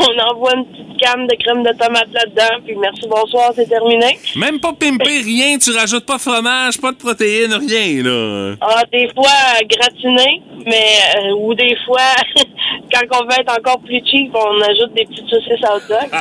[0.00, 4.18] on envoie une petite canne de crème de tomate là-dedans, puis merci, bonsoir, c'est terminé.
[4.36, 8.54] Même pas pimpé, rien, tu rajoutes pas de fromage, pas de protéines, rien, là.
[8.60, 12.00] Ah, des fois euh, gratiné, mais euh, ou des fois
[12.92, 16.20] quand on veut être encore plus cheap, on ajoute des petites saucisses à hot dog.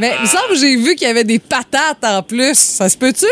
[0.00, 2.58] Mais il me semble que j'ai vu qu'il y avait des patates en plus.
[2.58, 3.26] Ça se peut-tu?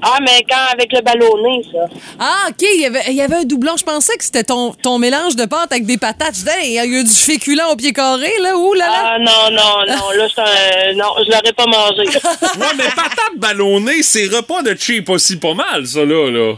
[0.00, 1.86] Ah, mais quand avec le ballonné, ça.
[2.18, 2.62] Ah, OK.
[2.74, 3.76] Il y avait, il y avait un doublon.
[3.76, 6.34] Je pensais que c'était ton, ton mélange de pâte avec des patates.
[6.34, 8.56] Je disais, il y a eu du féculent au pied carré, là.
[8.56, 9.02] Ouh là là?
[9.04, 10.94] Ah non, non, non, là, c'est un...
[10.94, 12.08] non, je l'aurais pas mangé.
[12.58, 16.54] Ouais, mais patate ballonnée, c'est repas de cheap aussi pas mal, ça, là, là.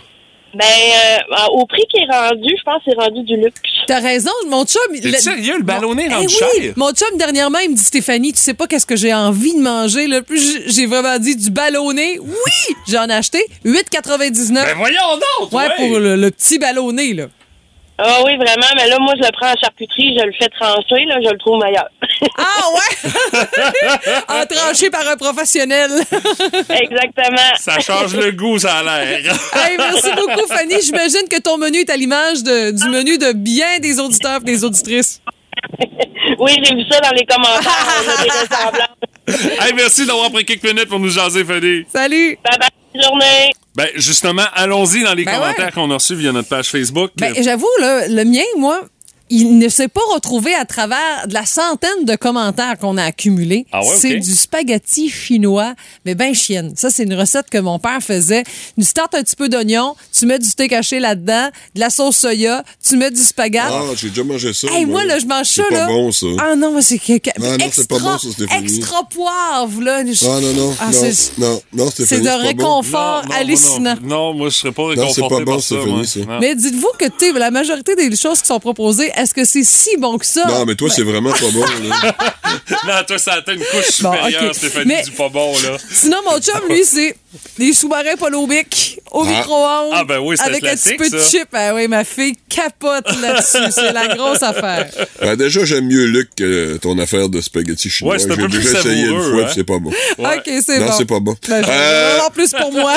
[0.54, 3.60] Ben, euh, au prix qui est rendu, je pense que c'est rendu du luxe.
[3.86, 4.80] T'as raison, mon chum.
[5.00, 6.72] T'es sérieux, le ballonné Eh rendu oui, cher?
[6.76, 9.60] Mon chum, dernièrement, il me dit Stéphanie, tu sais pas qu'est-ce que j'ai envie de
[9.60, 10.06] manger.
[10.06, 10.20] Là.
[10.66, 12.18] J'ai vraiment dit du ballonné.
[12.20, 14.52] Oui, j'en ai acheté 8,99.
[14.54, 14.96] Ben voyons
[15.40, 15.52] donc!
[15.52, 17.24] Ouais, pour le, le petit ballonné, là.
[18.02, 21.04] Ah oui, vraiment, mais là, moi, je le prends en charcuterie, je le fais trancher,
[21.06, 21.84] là, je le trouve meilleur.
[22.38, 23.10] Ah ouais?
[24.28, 25.90] en tranché par un professionnel.
[26.68, 27.50] Exactement.
[27.58, 29.18] Ça change le goût, ça a l'air.
[29.54, 30.80] Hey, merci beaucoup, Fanny.
[30.82, 34.44] J'imagine que ton menu est à l'image de- du menu de bien des auditeurs et
[34.44, 35.20] des auditrices.
[36.38, 39.66] Oui, j'ai vu ça dans les commentaires, on a des ressemblances.
[39.66, 41.84] hey, merci d'avoir pris quelques minutes pour nous jaser, Fanny.
[41.92, 42.38] Salut!
[42.44, 43.50] Bye bye, bonne journée.
[43.80, 45.72] Ben, justement, allons-y dans les Ben commentaires ouais.
[45.72, 47.12] qu'on a reçus via notre page Facebook.
[47.16, 48.82] Ben, j'avoue, le mien, moi,
[49.30, 53.64] il ne s'est pas retrouvé à travers de la centaine de commentaires qu'on a accumulés.
[53.72, 53.94] Ah ouais, ok.
[53.98, 56.72] C'est du spaghetti chinois, mais ben chienne.
[56.76, 58.42] Ça, c'est une recette que mon père faisait.
[58.78, 62.16] Tu startes un petit peu d'oignon, tu mets du steak haché là-dedans, de la sauce
[62.16, 63.64] soya, tu mets du spaghetti.
[63.70, 64.66] Ah, j'ai déjà mangé ça.
[64.72, 65.86] Hey, moi, là, je mange ça, C'est là.
[65.86, 66.26] pas bon, ça.
[66.38, 68.76] Ah non, mais c'est que, que- Ah non, extra, c'est pas bon, ça, Stéphanie.
[68.78, 70.04] extra poivre, là.
[70.04, 72.42] Je- Ah, non, non, Ah, non, c'est- non, non, C'est de pas bon.
[72.46, 73.94] réconfort Non, non, hallucinant.
[74.02, 76.04] Non, non, moi, je serais pas Non, réconforté c'est pas bon, par ça, Stéphanie, moi.
[76.04, 76.20] ça.
[76.20, 76.38] Non.
[76.40, 79.64] Mais dites-vous que tu sais, la majorité des choses qui sont proposées, est-ce que c'est
[79.64, 80.44] si bon que ça?
[80.46, 82.14] Non, mais toi, c'est vraiment pas bon, là.
[82.86, 84.54] non, toi, ça atteint une couche Bon, supérieure.
[84.54, 85.76] Stéphanie, Mais- du pas bon, là.
[85.92, 87.14] Sinon, mon chum, lui, c'est
[87.58, 89.30] des sous-marins Polo Bic au Ah.
[89.30, 89.92] micro-ondes.
[89.92, 91.48] Ah, ben oui, c'est Avec un petit peu de chip.
[91.52, 93.58] Ah oui, ma fille capote là-dessus.
[93.72, 94.90] C'est la grosse affaire.
[95.20, 98.14] Ben, déjà, j'aime mieux Luc que ton affaire de spaghetti chinois.
[98.14, 99.44] Ouais, c'est un peu plus essayé une savoureux, fois, hein.
[99.44, 99.90] puis c'est pas bon.
[100.18, 100.92] OK, c'est non, bon.
[100.98, 101.36] c'est pas bon.
[101.48, 102.96] Ben, ai Euh, plus pour moi.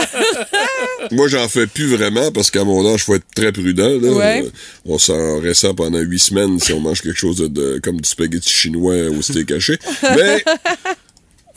[1.12, 3.84] Moi, j'en fais plus vraiment parce qu'à mon âge, faut être très prudent.
[4.02, 4.10] Là.
[4.12, 4.44] Ouais.
[4.46, 4.50] Euh,
[4.86, 8.08] On s'en ressent pendant huit semaines si on mange quelque chose de, de- comme du
[8.08, 9.78] spaghetti chinois au steak haché.
[10.16, 10.44] Mais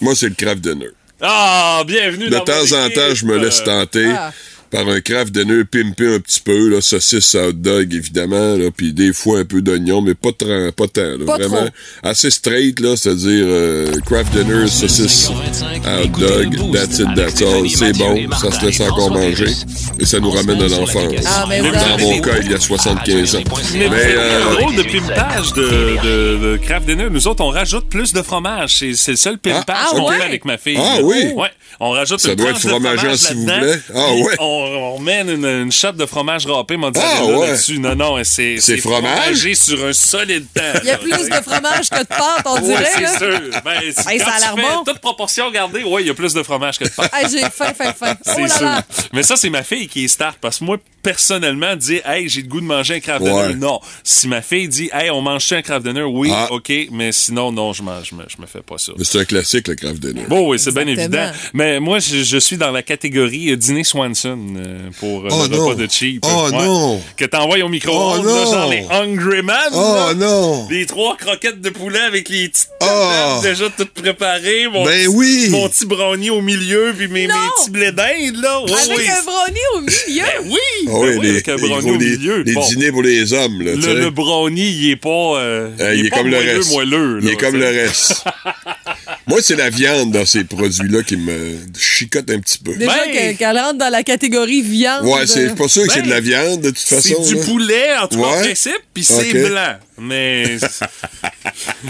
[0.01, 0.89] moi, c'est le craft dinner.
[1.21, 4.33] Ah, bienvenue De dans temps mon en temps, je me laisse tenter Ah.
[4.71, 8.71] Par un craft dinner pimpé un petit peu, là, saucisse à hot dog, évidemment, là,
[8.77, 10.47] puis des fois un peu d'oignon, mais pas, tant.
[10.47, 10.71] là,
[11.27, 11.69] Pas vraiment trop.
[12.03, 15.31] assez straight, là, c'est-à-dire euh, craft dinner, saucisse
[15.85, 17.69] à hot dog, that's it, that's all.
[17.71, 19.47] C'est bon, ça se laisse encore manger,
[19.99, 21.13] et ça nous ramène à l'enfance.
[21.27, 23.39] Ah, mais Dans mon cas, il y a 75 ans.
[23.75, 27.49] Mais, Mais, le euh, drôle de pimpage de, de, de Kraft Dinner, nous autres, on
[27.51, 28.77] rajoute plus de fromage.
[28.79, 30.19] C'est, c'est le seul pimpage Ah, qu'on ouais?
[30.19, 30.77] fait avec ma fille.
[30.79, 31.33] Ah, oui?
[31.35, 31.49] Ouais.
[31.81, 33.79] On rajoute Ça une doit être de fromageant, fromage s'il vous plaît.
[33.95, 34.37] Ah, ouais.
[34.57, 37.47] On, on met une, une shot de fromage râpé Ah, ouais.
[37.49, 37.79] là-dessus.
[37.79, 39.19] Non, non, c'est, C'est fromage?
[39.21, 40.63] fromagé sur un solide temps.
[40.83, 42.91] Il y a plus de fromage que de pâte, on Ouais, dirait.
[42.95, 43.19] c'est là.
[43.19, 43.41] sûr.
[43.65, 44.85] Ben, ça a tu l'air fais bon.
[44.85, 47.11] Toute proportion gardée, ouais, il y a plus de fromage que de pâte.
[47.15, 48.15] Hey, j'ai faim, faim, faim.
[48.27, 48.65] Oh C'est là sûr.
[48.67, 48.83] là.
[49.13, 50.39] Mais ça, c'est ma fille qui est start.
[50.41, 53.49] Parce que moi, personnellement, dire, hey, j'ai le goût de manger un craft Ouais.
[53.49, 53.81] dinner, non.
[54.05, 56.49] Si ma fille dit, hey, on mange un craft dinner, oui, Ah.
[56.51, 56.73] OK.
[56.91, 58.93] Mais sinon, non, je, mange, je, me, je me fais pas ça.
[58.99, 60.25] Mais c'est un classique, le craft dinner.
[60.29, 61.31] Bon, oui, c'est bien évident.
[61.55, 65.43] Mais moi, je, je suis dans la catégorie euh, dîner Swanson euh, pour euh, Oh
[65.51, 65.65] le non.
[65.67, 66.25] repas de cheap.
[66.27, 67.01] Oh non.
[67.17, 69.57] Que t'envoies au micro-ondes, Oh genre les Hungry Man.
[69.73, 70.15] Oh là.
[70.15, 70.67] non!
[70.71, 73.41] Les trois croquettes de poulet avec les petites Oh.
[73.43, 74.69] déjà toutes préparées.
[74.71, 75.49] Mon Ben petit, oui.
[75.51, 78.59] Mon petit brownie au milieu, puis mes, mes petits blés d'Inde, là.
[78.67, 79.05] Avec oui.
[79.09, 80.23] un brownie au milieu.
[80.23, 80.59] Ben oui!
[80.87, 82.43] Ah Ben oui, oui, les, avec un les brownie au les- milieu.
[82.43, 82.67] les Bon.
[82.69, 83.73] dîners pour les hommes, là.
[83.75, 85.09] Le, le brownie, il est pas.
[85.39, 86.71] euh, Euh, il est pas comme le reste.
[86.71, 88.25] moelleux, il est comme le reste.
[89.29, 92.77] Moi, c'est la viande dans ces produits-là qui me chicote un petit peu.
[92.77, 93.13] Déjà Ben.
[93.13, 95.05] que- qu'elle rentre dans la catégorie viande.
[95.05, 97.15] Ouais, c'est pas sûr que c'est de la Ben, viande, de toute façon.
[97.25, 98.43] C'est du poulet, en tout cas, en Ouais.
[98.45, 99.75] principe, puis c'est blanc.
[99.99, 100.57] Mais.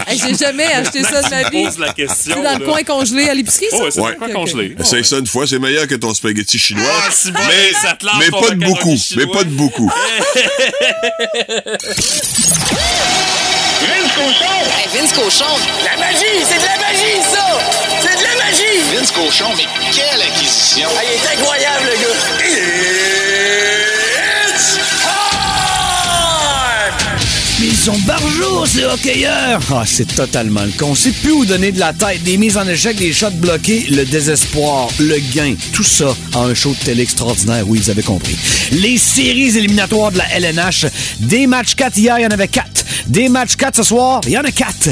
[0.07, 1.67] Hey, J'ai jamais acheté ça de ma vie.
[1.79, 2.35] la question.
[2.37, 3.77] C'est dans le coin congelé à l'épicerie, ça?
[3.79, 4.15] Oh, ouais, c'est Ouais.
[4.17, 4.75] dans le coin congelé.
[4.79, 6.83] Essaye ça une fois, c'est meilleur que ton spaghetti chinois.
[7.05, 8.95] Ah, c'est bon, mais ça te lave mais pas de beaucoup.
[8.97, 9.25] chinois.
[9.27, 9.91] Mais pas de beaucoup.
[13.81, 14.55] Vince Cochon!
[14.93, 15.57] Vince Cochon!
[15.83, 16.45] La magie!
[16.47, 16.59] C'est
[19.17, 20.87] Cochon, mais quelle acquisition!
[20.95, 22.13] Ah, il est incroyable, le gars!
[24.53, 24.77] It's
[27.59, 29.59] Mais ils sont barjots, ces hockeyeurs!
[29.73, 30.89] Ah, c'est totalement le con.
[30.91, 32.21] On sait plus où donner de la tête.
[32.21, 35.55] Des mises en échec, des shots bloqués, le désespoir, le gain.
[35.73, 37.63] Tout ça en un show de télé extraordinaire.
[37.67, 38.37] Oui, vous avez compris.
[38.71, 40.85] Les séries éliminatoires de la LNH.
[41.21, 42.85] Des matchs 4 hier, il y en avait 4.
[43.07, 44.89] Des matchs 4 ce soir, il y en a 4.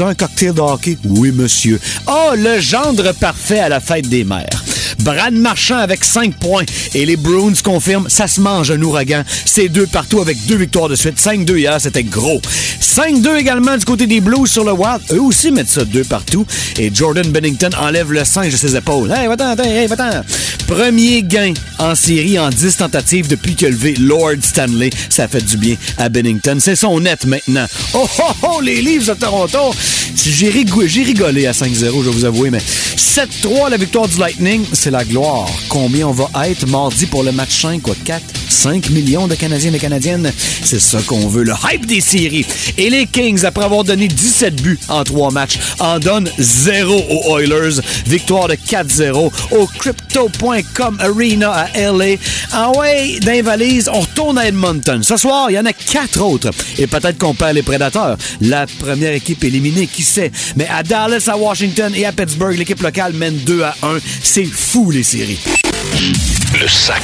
[0.00, 0.96] Un cocktail de hockey?
[1.04, 1.78] Oui, monsieur.
[2.06, 4.59] Oh, le gendre parfait à la fête des mères.
[5.00, 6.64] Brad Marchand avec 5 points.
[6.94, 9.22] Et les Bruins confirment, ça se mange un ouragan.
[9.44, 11.18] C'est deux partout avec deux victoires de suite.
[11.18, 12.40] 5-2 hier, c'était gros.
[12.80, 15.00] 5-2 également du côté des Blues sur le Wild.
[15.12, 16.46] Eux aussi mettent ça deux partout.
[16.78, 19.12] Et Jordan Bennington enlève le singe de ses épaules.
[19.12, 20.22] Hey, va-t'en, hey, va-t'en.
[20.66, 24.90] Premier gain en série en 10 tentatives depuis a levé Lord Stanley.
[25.08, 26.58] Ça fait du bien à Bennington.
[26.60, 27.66] C'est son net maintenant.
[27.94, 29.74] Oh, oh, oh, les Leafs de Toronto.
[30.14, 34.18] J'ai rigolé, j'ai rigolé à 5-0, je vais vous avouer, mais 7-3 la victoire du
[34.18, 35.48] Lightning, c'est la gloire.
[35.68, 38.39] Combien on va être mardi pour le match 5, quoi, 4?
[38.50, 40.32] 5 millions de Canadiens et Canadiennes.
[40.62, 42.46] C'est ça qu'on veut, le hype des séries.
[42.76, 47.38] Et les Kings, après avoir donné 17 buts en 3 matchs, en donnent 0 aux
[47.38, 47.80] Oilers.
[48.06, 52.16] Victoire de 4-0 au Crypto.com Arena à LA.
[52.52, 55.02] Dans les valises, on retourne à Edmonton.
[55.02, 56.50] Ce soir, il y en a quatre autres.
[56.78, 58.16] Et peut-être qu'on perd les Prédateurs.
[58.40, 60.32] La première équipe éliminée, qui sait?
[60.56, 63.98] Mais à Dallas, à Washington et à Pittsburgh, l'équipe locale mène 2 à 1.
[64.22, 65.38] C'est fou, les séries.
[65.82, 67.02] Le sac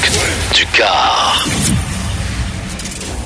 [0.55, 1.43] du car.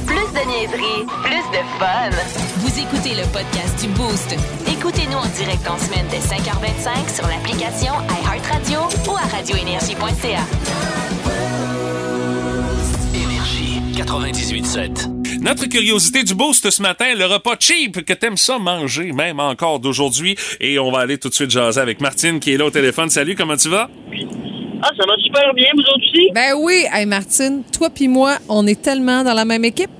[0.06, 2.10] Plus de niaiserie, plus de fun.
[2.58, 4.36] Vous écoutez le podcast du Boost.
[4.68, 10.46] Écoutez-nous en direct en semaine dès 5h25 sur l'application iHeartRadio ou à radioénergie.ca.
[13.12, 15.40] Énergie 98.7.
[15.40, 19.80] Notre curiosité du boost ce matin, le repas cheap que t'aimes ça manger, même encore
[19.80, 20.36] d'aujourd'hui.
[20.60, 23.10] Et on va aller tout de suite jaser avec Martine qui est là au téléphone.
[23.10, 23.90] Salut, comment tu vas?
[24.82, 26.30] Ah, ça va super bien, vous aussi?
[26.32, 29.90] Ben oui, hey Martine, toi puis moi, on est tellement dans la même équipe.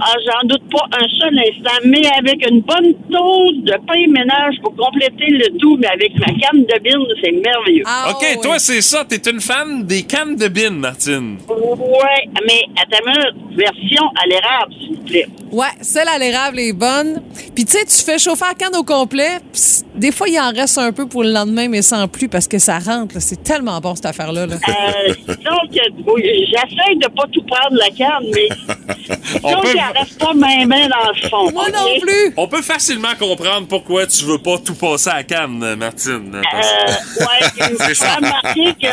[0.00, 4.06] Ah, j'en doute pas un seul instant, mais avec une bonne dose de pain et
[4.06, 7.84] ménage pour compléter le tout, mais avec la canne de bine, c'est merveilleux.
[7.86, 9.04] Ah, OK, toi, c'est ça.
[9.04, 11.38] T'es une fan des cannes de bin, Martine.
[11.48, 15.26] Ouais, mais à ta minute, version à l'érable, s'il vous plaît.
[15.52, 17.22] Ouais, celle à l'érable est bonne.
[17.54, 19.38] Puis tu sais, tu fais chauffer la canne au complet.
[19.52, 22.48] pis des fois, il en reste un peu pour le lendemain, mais sans plus parce
[22.48, 23.20] que ça rentre.
[23.20, 24.46] C'est tellement bon cette affaire-là.
[24.46, 24.56] là.
[24.56, 25.70] Euh, donc,
[26.06, 28.48] oui, j'essaie de pas tout prendre la canne, mais
[29.44, 31.50] On peut- en reste pas main main dans le fond.
[31.52, 32.32] Moi non plus.
[32.36, 36.40] On peut facilement comprendre pourquoi tu veux pas tout passer à la canne, Martine.
[36.50, 37.40] Parce- Euh, ouais,
[37.78, 38.06] je C'est ça.
[38.06, 38.88] ferais remarquer que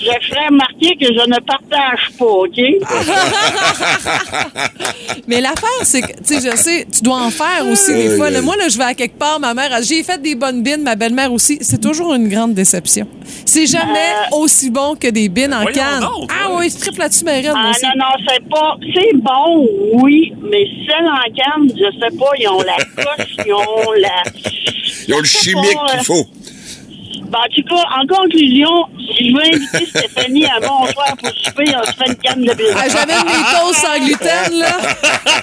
[0.00, 2.58] je ferais remarquer que je ne partage pas, OK?
[5.26, 8.30] Mais l'affaire, c'est que, tu sais, je sais, tu dois en faire aussi des fois.
[8.30, 8.40] là.
[8.42, 10.96] moi, là, je vais à quelque part, ma mère, j'ai fait des bonnes bines, ma
[10.96, 11.58] belle-mère aussi.
[11.60, 13.06] C'est toujours une grande déception.
[13.44, 16.00] C'est jamais aussi bon que des bines en Voyons canne.
[16.00, 16.56] donc, ah ouais.
[16.60, 18.76] oui, je triple là-dessus, ma reine, moi Ah non, non, c'est pas.
[18.94, 23.52] C'est bon, oui, mais celle en canne, je sais pas, ils ont la coche, ils
[23.52, 24.22] ont la.
[25.08, 26.26] Ils ont le chimique qu'il faut.
[27.30, 31.64] Ben, en tout cas, en conclusion, si je veux inviter Stéphanie à bonsoir pour souper,
[31.80, 32.66] on se fait une canne de bine.
[32.76, 34.78] Ah, J'avais mes toasts sans gluten, là.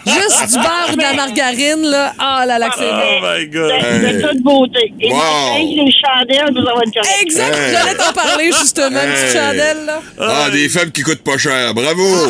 [0.05, 2.13] Juste du beurre, de la margarine, là.
[2.19, 3.27] Ah là là, c'est Oh bon.
[3.39, 3.71] my God.
[3.71, 4.93] de, de toute beauté.
[4.99, 5.57] Et Wow.
[5.57, 7.21] les chandelles, vous avez une.
[7.21, 7.71] Exact, Hey.
[7.73, 9.41] j'allais t'en parler, justement, une petite Hey.
[9.41, 10.01] chandelle, là.
[10.19, 11.73] Ah, des femmes qui coûtent pas cher.
[11.73, 12.03] Bravo!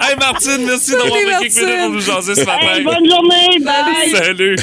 [0.00, 2.66] Hey, Martine, merci d'avoir pris quelques minutes pour nous jaser ce matin.
[2.76, 4.10] Hey, bonne journée, bye!
[4.16, 4.56] Salut.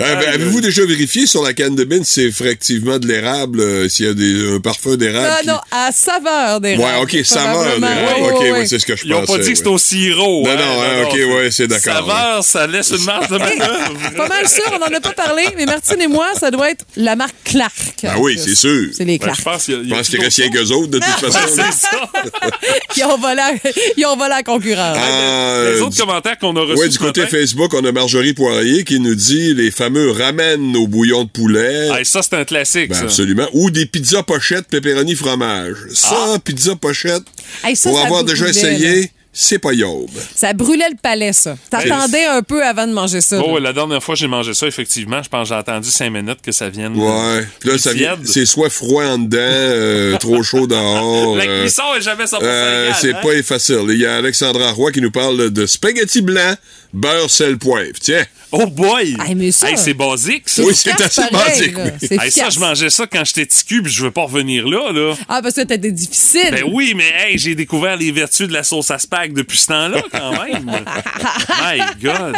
[0.00, 3.88] Avez- Avez-vous déjà vérifié sur la canne de bine si c'est effectivement de l'érable, euh,
[3.88, 5.28] s'il y a des, un parfum d'érable?
[5.30, 7.84] Ah qui- non, à saveur des Ouais, ok, saveur d'érable.
[7.84, 8.66] Ouais, ok, ouais, ouais, ouais.
[8.66, 9.38] c'est ce que je Ils ont pensais.
[9.38, 9.74] pas dit que c'était ouais.
[9.74, 10.42] au sirop.
[10.44, 13.92] Non, hein, non, hein, ok, ouais, c'est d'accord, Saveur, ça laisse une marge de manœuvre.
[14.16, 16.84] Pas mal sûr, on n'en a pas parlé, mais Martine et moi, ça doit être
[16.96, 17.72] la marque Clark.
[18.04, 18.88] Ah oui, c'est sûr.
[18.96, 19.38] C'est les Ben, Clark.
[19.38, 21.38] je pense qu'il Je pense reste rien qu'eux autres, de toute façon.
[21.48, 22.10] C'est ça.
[22.96, 24.96] Ils ont volé, à- ils ont volé à la concurrence.
[25.00, 27.26] Ah, Les euh, autres commentaires qu'on a reçus Ouais, du côté.
[27.26, 31.63] Facebook, on a Marjorie Poirier qui nous dit les fameux ramen au bouillon de poulet.
[31.64, 33.04] Hey, ça, c'est un classique, Ben, ça.
[33.04, 33.46] absolument.
[33.52, 35.76] Ou des pizzas pochettes pepperoni fromage.
[35.92, 37.22] Ça, pizza pochette,
[37.62, 39.06] Hey, ça, pour ça avoir déjà brûlait, essayé, là.
[39.32, 40.08] c'est pas yob.
[40.34, 41.56] Ça brûlait le palais, ça.
[41.70, 43.40] T'attendais un peu avant de manger ça.
[43.44, 46.10] Oh, la dernière fois que j'ai mangé ça, effectivement, je pense que j'ai attendu cinq
[46.10, 46.94] minutes que ça vienne.
[46.96, 47.46] Ouais.
[47.60, 51.36] Puis là, ça vient- c'est soit froid en dedans, euh, trop chaud dehors.
[51.36, 53.18] La euh, cuisson est jamais 100% euh, c'est hein?
[53.22, 53.80] pas facile.
[53.88, 56.54] Il y a Alexandra Roy qui nous parle de spaghetti blanc,
[56.94, 57.92] beurre, sel, poivre.
[58.00, 58.24] Tiens.
[58.56, 59.16] Oh boy!
[59.26, 60.62] Hey, mais ça- Hey, c'est basique, ça.
[60.62, 62.18] Oui, c'est assez pareil, basique, oui.
[62.22, 65.14] Hey, ça, je mangeais ça quand j'étais petit puis je veux pas revenir là, là.
[65.28, 66.50] Ah, parce que t'étais difficile.
[66.52, 69.66] Ben oui, mais hey, j'ai découvert les vertus de la sauce à spag depuis ce
[69.66, 70.66] temps-là, quand même.
[70.66, 72.36] My God!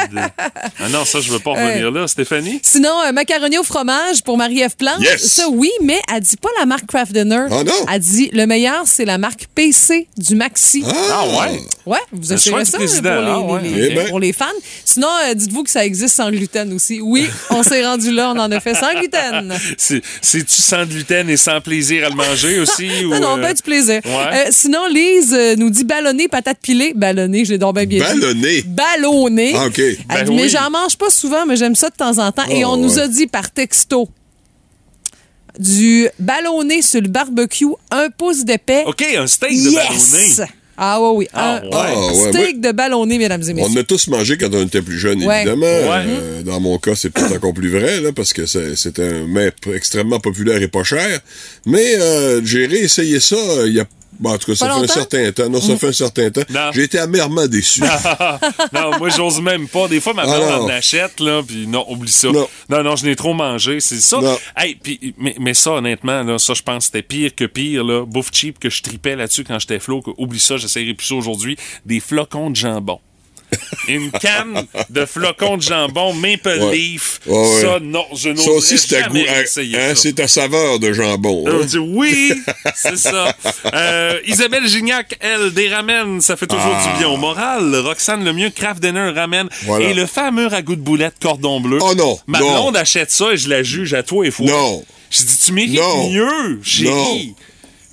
[0.80, 2.06] Ah non, ça, je veux pas revenir là.
[2.08, 2.60] Stéphanie?
[2.62, 5.00] Sinon, euh, macaroni au fromage pour Marie-Ève Plante.
[5.02, 5.22] Yes!
[5.22, 7.46] Ça, oui, mais elle dit pas la marque Kraft Dinner.
[7.50, 7.72] Ah non?
[7.92, 10.82] Elle dit le meilleur, c'est la marque PC du Maxi.
[11.10, 11.60] Ah ouais?
[11.84, 13.60] Ouais, vous du ça président, pour, les, ah ouais.
[13.62, 14.08] les- les- Eh ben.
[14.08, 14.45] pour les fans.
[14.84, 17.00] Sinon, euh, dites-vous que ça existe sans gluten aussi.
[17.00, 19.54] Oui, on s'est rendu là, on en a fait sans gluten.
[19.78, 22.88] C'est- C'est-tu sans gluten et sans plaisir à le manger aussi?
[23.04, 24.00] ou, Non, non, euh, ben du plaisir.
[24.04, 24.10] Ouais.
[24.34, 26.92] Euh, sinon, Lise euh, nous dit ballonné, patate pilée.
[26.94, 28.20] Ballonné, je l'ai donc bien bien dit.
[28.20, 28.62] Ballonné?
[28.66, 29.52] Ballonné.
[29.56, 29.78] Ah, OK.
[29.78, 32.46] Elle Ben dit, mais j'en mange pas souvent, mais j'aime ça de temps en temps.
[32.50, 34.08] Et Oh, on nous a dit par texto
[35.58, 38.84] du ballonné sur le barbecue, un pouce d'épais.
[38.86, 40.52] OK, un steak de ballonné.
[40.78, 41.28] Ah oui, oui.
[41.32, 41.70] Ah, un ouais.
[41.72, 43.78] Ah, ouais, steak de ballonné, mesdames et On messieurs.
[43.78, 45.38] en a tous mangé quand on était plus jeune, Ouais.
[45.42, 45.66] évidemment.
[45.66, 46.04] Ouais.
[46.06, 49.26] Euh, dans mon cas, c'est peut-être encore plus vrai, là, parce que c'est c'est un
[49.26, 51.20] mets extrêmement populaire et pas cher.
[51.66, 53.86] Mais euh, j'ai réessayé ça euh, il y a
[54.18, 55.48] Bon, en tout cas, ça Pas fait un certain temps.
[55.48, 56.42] Non, ça fait un certain temps.
[56.74, 57.80] J'ai été amèrement déçu.
[58.72, 59.88] non, moi, j'ose même pas.
[59.88, 60.64] Des fois, ma mère non.
[60.64, 62.28] en achète, là, puis non, oublie ça.
[62.28, 62.48] Non.
[62.68, 64.20] non, non, je n'ai trop mangé, c'est ça.
[64.20, 64.38] Non.
[64.56, 67.84] Hey, puis, mais, mais ça, honnêtement, là, ça, je pense que c'était pire que pire,
[67.84, 68.04] là.
[68.06, 70.02] Bouffe cheap que je tripais là-dessus quand j'étais flot.
[70.02, 71.56] que- Oublie ça, j'essayerai plus ça aujourd'hui.
[71.84, 73.00] Des flocons de jambon.
[73.88, 76.76] Une canne de flocons de jambon Maple Ouais.
[76.76, 77.20] Leaf.
[77.26, 77.60] Ouais.
[77.62, 79.16] Ça, non, je Ça aussi, c'est à goût.
[79.18, 79.42] hein,
[79.74, 81.44] hein, c'est à saveur de jambon.
[81.46, 81.78] Euh, hein.
[81.92, 82.32] oui,
[82.74, 83.32] c'est ça.
[83.72, 86.92] Euh, Isabelle Gignac, elle, des ramen, ça fait toujours Ah.
[86.92, 87.74] du bien au moral.
[87.76, 89.48] Roxane Lemieux, Kraft Dinner ramen.
[89.64, 89.86] Voilà.
[89.88, 91.78] Et le fameux ragoût de boulettes cordon bleu.
[91.80, 92.52] Oh non, Ma non.
[92.52, 94.46] blonde achète ça et je la juge à toi et fois.
[94.46, 94.84] Non.
[95.10, 96.10] Je dis, tu mérites Non.
[96.10, 97.34] mieux, chérie.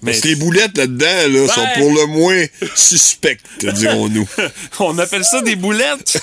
[0.06, 2.44] Parce que les boulettes là-dedans là, sont pour le moins
[2.76, 4.28] suspectes, dirons-nous.
[4.80, 6.18] On appelle ça des boulettes.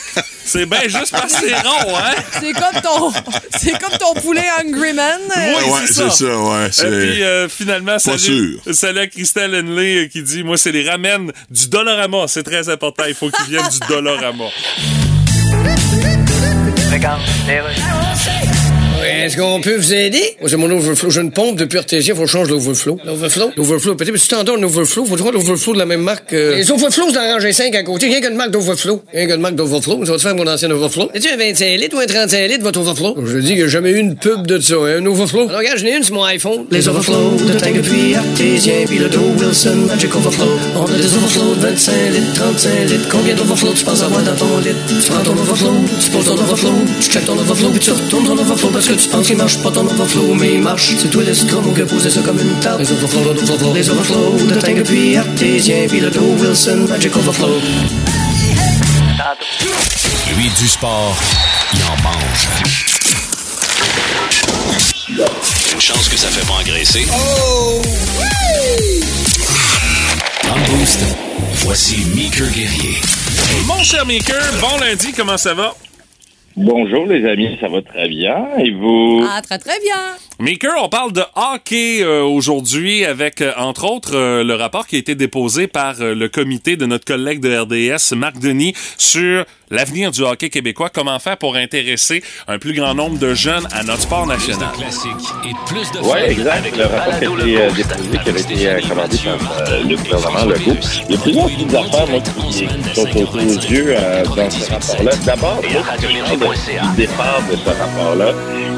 [0.44, 2.14] C'est bien juste parce que c'est rond, hein?
[2.40, 3.12] C'est comme ton,
[3.58, 5.20] c'est comme ton poulet Hungry Man.
[5.36, 6.10] Oui, ouais, c'est c'est ça.
[6.10, 6.66] ça, ouais.
[6.66, 8.74] Et c'est- puis euh, finalement, salut, sûr.
[8.74, 12.26] salut à Christelle Henley euh, qui dit Moi, c'est les ramen du Dollarama.
[12.26, 13.04] C'est très important.
[13.06, 14.44] Il faut qu'ils viennent du Dollarama.
[17.48, 18.59] Oui,
[19.02, 20.22] Est-ce qu'on peut vous aider?
[20.40, 21.08] Moi, c'est mon overflow.
[21.10, 22.98] J'ai une pompe depuis artésien, faut que je change l'overflow.
[23.04, 23.50] L'overflow?
[23.56, 26.32] L'overflow, peut-être, mais si tu t'endors un overflow, faut trouver l'overflow de la même marque.
[26.32, 26.56] euh.
[26.56, 28.06] Les overflows, c'est dans rangée 5 à côté.
[28.08, 29.02] Rien qu'une marque d'overflow.
[29.12, 30.04] Rien qu'une marque d'overflow.
[30.04, 31.08] Ça va te faire mon ancien overflow.
[31.14, 33.16] Es-tu un 25 litres ou un 35 litres, votre overflow?
[33.24, 35.48] Je dis que j'ai jamais eu une pub de ça, hein, un overflow.
[35.48, 36.66] Alors, regarde, j'en ai une sur mon iPhone.
[36.70, 40.46] Les overflows de Tank puis artésien, puis le dos Wilson Magic Overflow.
[40.76, 43.08] On a des overflows de 25 litres, 35 litres.
[43.10, 44.70] Combien d'overflows tu penses avoir dans ton lit?
[44.88, 48.26] Tu prends ton overflow, tu poses ton overflow, tu checkes ton overflow, puis tu retournes
[48.26, 50.94] ton overflow parce que tu penses qu'il marche pas ton overflow, mais il marche.
[50.98, 52.80] C'est toi l'escroc qui a posé ça comme une tarte.
[52.80, 57.14] Les overflows, les overflows, les overflows de Tank puis artésien, puis le dos Wilson Magic
[57.16, 57.60] Overflow.
[60.36, 61.16] Lui, du sport,
[61.74, 62.86] il en mange.
[65.72, 67.06] Une chance que ça fait pas engraisser.
[70.48, 71.00] Dans le boost,
[71.56, 73.00] voici Meeker Guerrier.
[73.66, 75.74] Mon cher Maker, bon lundi, comment ça va?
[76.56, 78.48] Bonjour les amis, ça va très bien.
[78.58, 79.24] Et vous?
[79.28, 79.96] Ah, très, très bien.
[80.40, 84.96] Maker, on parle de hockey euh, aujourd'hui avec, euh, entre autres, euh, le rapport qui
[84.96, 89.44] a été déposé par euh, le comité de notre collègue de RDS, Marc Denis, sur
[89.70, 90.88] l'avenir du hockey québécois.
[90.88, 94.70] Comment faire pour intéresser un plus grand nombre de jeunes à notre sport national?
[96.02, 96.76] Oui, exact.
[96.76, 99.96] Le rapport qui a été euh, déposé, qui avait été euh, commandé par euh, le
[99.96, 100.76] gouvernement Legault.
[101.08, 104.70] Il y a plusieurs petites affaires, moi, qui, qui sont aux yeux euh, dans ce
[104.70, 105.12] rapport-là.
[105.24, 108.32] D'abord, du départ de ce rapport-là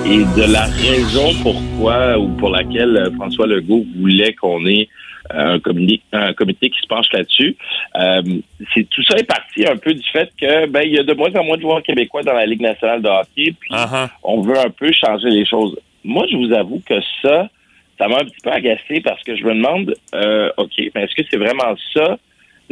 [0.05, 4.89] et de la raison pourquoi ou pour laquelle euh, François Legault voulait qu'on ait
[5.35, 7.57] euh, un comité, un comité qui se penche là-dessus.
[7.97, 8.23] Euh,
[8.75, 11.15] c'est tout ça est parti un peu du fait que ben il y a de
[11.15, 13.71] moins en moins de joueurs québécois dans la Ligue nationale de hockey, puis
[14.23, 15.79] on veut un peu changer les choses.
[16.05, 17.49] Moi, je vous avoue que ça,
[17.99, 21.15] ça m'a un petit peu agacé parce que je me demande, euh, ok, mais est-ce
[21.15, 22.19] que c'est vraiment ça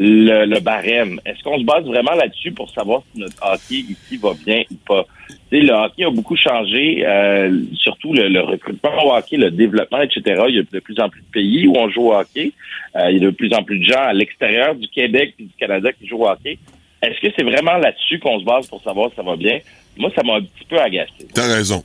[0.02, 4.16] le, le barème Est-ce qu'on se base vraiment là-dessus pour savoir si notre hockey ici
[4.16, 5.04] va bien ou pas?
[5.28, 9.50] Tu sais, le hockey a beaucoup changé, euh, surtout le, le recrutement au hockey, le
[9.50, 10.44] développement, etc.
[10.48, 12.52] Il y a de plus en plus de pays où on joue au hockey.
[12.96, 15.42] Euh, il y a de plus en plus de gens à l'extérieur du Québec et
[15.42, 16.58] du Canada qui jouent au hockey.
[17.02, 19.58] Est-ce que c'est vraiment là-dessus qu'on se base pour savoir si ça va bien?
[19.98, 21.28] Moi, ça m'a un petit peu agacé.
[21.34, 21.84] T'as raison.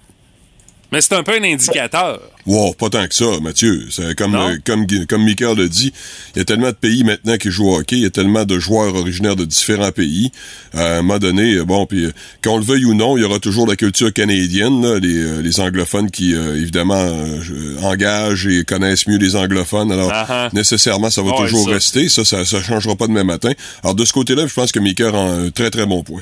[0.91, 2.21] Mais c'est un peu un indicateur.
[2.45, 3.87] Wow, pas tant que ça, Mathieu.
[3.89, 5.91] C'est comme, euh, comme, comme Michael l'a dit,
[6.35, 8.45] il y a tellement de pays maintenant qui jouent au hockey, il y a tellement
[8.45, 10.31] de joueurs originaires de différents pays.
[10.75, 12.11] Euh, à un moment donné, euh, bon, puis euh,
[12.43, 15.59] qu'on le veuille ou non, il y aura toujours la culture canadienne, là, les, les
[15.59, 17.11] anglophones qui, euh, évidemment,
[17.81, 19.91] engagent et connaissent mieux les anglophones.
[19.91, 20.49] Alors, Ah-ha.
[20.53, 21.73] nécessairement, ça va toujours ça.
[21.73, 22.09] rester.
[22.09, 23.51] Ça, ça, ça changera pas demain matin.
[23.83, 26.21] Alors, de ce côté-là, je pense que Michael a un très, très bon point.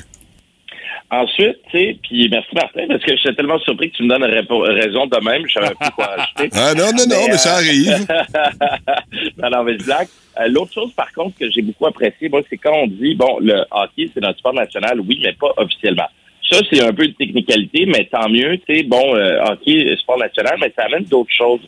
[1.10, 4.24] Ensuite, tu sais, puis merci Martin, parce que j'étais tellement surpris que tu me donnes
[4.24, 6.48] raison de même, je savais plus quoi rajouter.
[6.54, 8.06] Ah, non, non, non, mais ça arrive.
[9.38, 10.08] non, non, mais je blague.
[10.40, 13.38] Euh, L'autre chose, par contre, que j'ai beaucoup apprécié, moi, c'est quand on dit, bon,
[13.40, 16.08] le hockey, c'est notre sport national, oui, mais pas officiellement.
[16.50, 20.18] Ça, c'est un peu de technicalité, mais tant mieux, tu sais, bon, euh, hockey, sport
[20.18, 21.60] national, mais ça amène d'autres choses.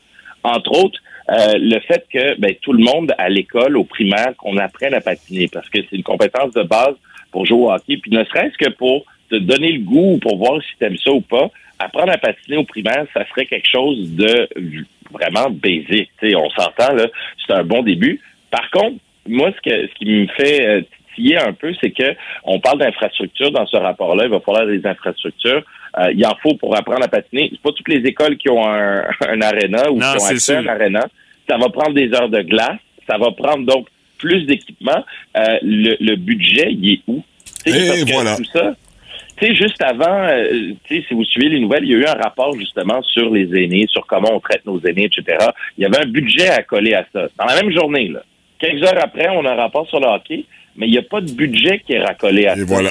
[0.43, 0.99] Entre autres,
[1.31, 5.01] euh, le fait que ben, tout le monde à l'école, au primaire, qu'on apprenne à
[5.01, 6.95] patiner, parce que c'est une compétence de base
[7.33, 10.37] pour jouer au hockey, puis ne serait-ce que pour te donner le goût ou pour
[10.39, 13.69] voir si tu aimes ça ou pas, apprendre à patiner au primaire, ça serait quelque
[13.71, 14.49] chose de
[15.11, 16.11] vraiment basique.
[16.21, 17.07] Tu sais, on s'entend, là,
[17.47, 18.21] c'est un bon début.
[18.51, 18.97] Par contre,
[19.29, 22.79] moi, ce, que, ce qui me fait euh, titiller un peu, c'est que on parle
[22.79, 24.25] d'infrastructures dans ce rapport-là.
[24.25, 25.63] Il va falloir des infrastructures.
[25.99, 27.49] Euh, il en faut pour apprendre à patiner.
[27.51, 30.55] C'est pas toutes les écoles qui ont un, un aréna ou Non, qui ont accès
[30.55, 31.07] à un aréna.
[31.49, 32.79] Ça va prendre des heures de glace.
[33.09, 35.05] Ça va prendre donc plus d'équipement.
[35.37, 37.23] Euh, le, le budget, il est où?
[37.65, 38.37] Tu sais, Et parce que voilà.
[38.37, 38.75] Tout ça,
[39.37, 41.99] tu sais, juste avant, euh, tu sais, si vous suivez les nouvelles, il y a
[41.99, 45.39] eu un rapport justement sur les aînés, sur comment on traite nos aînés, etc.
[45.77, 47.29] Il y avait un budget à coller à ça.
[47.39, 48.23] Dans la même journée, là.
[48.59, 50.45] Quelques heures après, on a un rapport sur le hockey,
[50.77, 52.65] mais il n'y a pas de budget qui est racolé à Et ça.
[52.67, 52.91] voilà.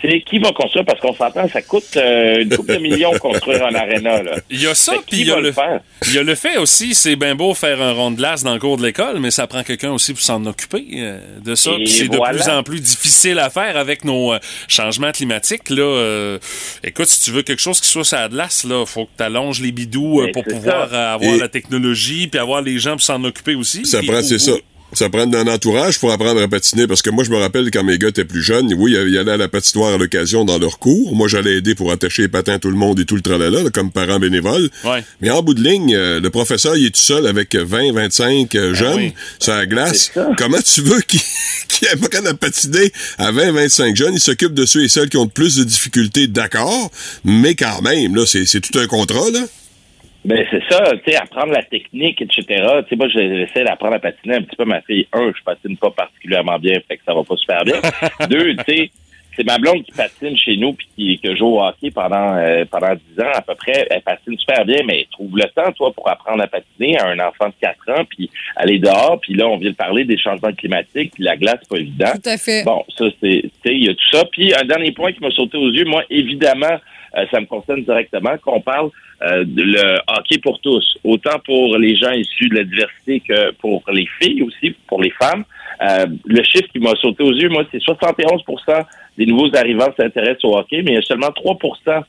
[0.00, 0.84] C'est qui va construire?
[0.84, 4.22] Parce qu'on s'entend, ça coûte euh, une couple de millions construire un aréna.
[4.22, 4.36] Là.
[4.48, 5.80] Il y a ça, puis il y, a le- le faire?
[6.06, 8.54] il y a le fait aussi, c'est bien beau faire un rond de glace dans
[8.54, 11.72] le cours de l'école, mais ça prend quelqu'un aussi pour s'en occuper euh, de ça.
[11.86, 12.32] C'est voilà.
[12.34, 14.38] de plus en plus difficile à faire avec nos euh,
[14.68, 15.68] changements climatiques.
[15.70, 16.38] Là, euh,
[16.84, 19.22] écoute, si tu veux quelque chose qui soit sur la glace, là, faut que tu
[19.24, 21.12] allonges les bidous euh, Mais pour pouvoir ça.
[21.14, 23.84] avoir Et- la technologie, puis avoir les gens pour s'en occuper aussi.
[23.84, 24.52] Ça prend, c'est ça.
[24.94, 27.84] Ça prend un entourage pour apprendre à patiner parce que moi, je me rappelle quand
[27.84, 30.78] mes gars étaient plus jeunes, oui, ils allaient à la patinoire à l'occasion dans leur
[30.78, 31.14] cours.
[31.14, 33.64] Moi, j'allais aider pour attacher les patins à tout le monde et tout le tralala,
[33.64, 34.70] là, comme parent bénévole.
[34.84, 35.04] Ouais.
[35.20, 38.54] Mais en bout de ligne, euh, le professeur, il est tout seul avec 20, 25
[38.54, 39.14] euh, jeunes oui.
[39.38, 40.10] sur la glace.
[40.38, 41.20] Comment tu veux qu'il
[41.68, 44.14] qu'il apprenne à patiner à 20, 25 jeunes?
[44.14, 46.90] Il s'occupe de ceux et celles qui ont le plus de difficultés, d'accord,
[47.24, 49.40] mais quand même, là, c'est c'est tout un contrat, là.
[50.24, 52.44] Ben c'est ça, tu sais, apprendre la technique, etc.
[52.46, 55.06] Tu sais, moi, j'essaie d'apprendre à patiner un petit peu ma fille.
[55.12, 57.80] Un, je patine pas particulièrement bien, fait que ça va pas super bien.
[58.28, 58.90] Deux, tu sais,
[59.38, 62.64] c'est ma blonde qui patine chez nous puis qui, qui joue au hockey pendant euh,
[62.68, 63.86] pendant 10 ans à peu près.
[63.88, 67.18] Elle patine super bien, mais trouve le temps, toi, pour apprendre à patiner à un
[67.20, 69.20] enfant de 4 ans, puis aller dehors.
[69.20, 72.10] Puis là, on vient de parler des changements climatiques, puis la glace, c'est pas évident.
[72.12, 72.64] Tout à fait.
[72.64, 74.24] Bon, ça, c'est, il y a tout ça.
[74.30, 76.78] Puis un dernier point qui m'a sauté aux yeux, moi, évidemment,
[77.16, 78.90] euh, ça me concerne directement, qu'on parle
[79.22, 83.52] euh, de le hockey pour tous, autant pour les gens issus de la diversité que
[83.52, 85.44] pour les filles aussi, pour les femmes.
[85.80, 88.84] Euh, le chiffre qui m'a sauté aux yeux, moi, c'est 71%
[89.16, 92.02] des nouveaux arrivants s'intéressent au hockey, mais il y a seulement 3%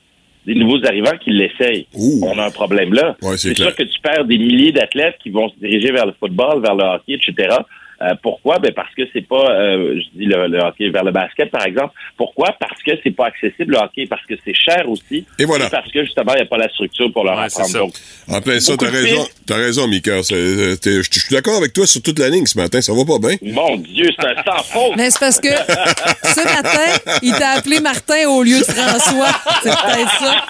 [0.45, 1.87] des nouveaux arrivants qui l'essayent.
[2.23, 3.15] On a un problème là.
[3.21, 6.13] Ouais, c'est sûr que tu perds des milliers d'athlètes qui vont se diriger vers le
[6.19, 7.57] football, vers le hockey, etc.
[8.01, 8.59] Euh, pourquoi?
[8.59, 11.65] Ben parce que c'est pas, euh, je dis le, le hockey vers le basket, par
[11.65, 11.93] exemple.
[12.17, 12.55] Pourquoi?
[12.59, 15.25] Parce que c'est pas accessible le hockey, parce que c'est cher aussi.
[15.37, 15.69] Et voilà.
[15.69, 17.71] parce que justement, il n'y a pas la structure pour leur Ouais, c'est apprendre.
[17.73, 17.79] ça.
[17.79, 17.93] Donc,
[18.37, 20.21] En plein ça, t'as raison, t'as raison, Mika.
[20.21, 22.81] Je suis d'accord avec toi sur toute la ligne ce matin.
[22.81, 23.37] Ça va pas bien.
[23.53, 24.93] mon Dieu, c'est un sans faute!
[24.95, 25.49] Mais c'est parce que
[26.23, 29.27] ce matin, il t'a appelé Martin au lieu de François.
[29.63, 30.45] C'est peut-être ça.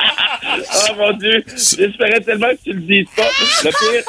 [0.92, 3.28] Oh mon Dieu, j'espérais tellement que tu le dises pas.
[3.64, 4.04] Le pire,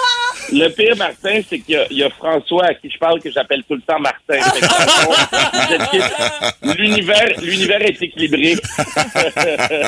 [0.52, 3.62] le pire, Martin, c'est qu'il y y, a François à qui je parle que j'appelle
[3.68, 4.38] tout le temps Martin.
[6.78, 8.56] L'univers, l'univers est équilibré.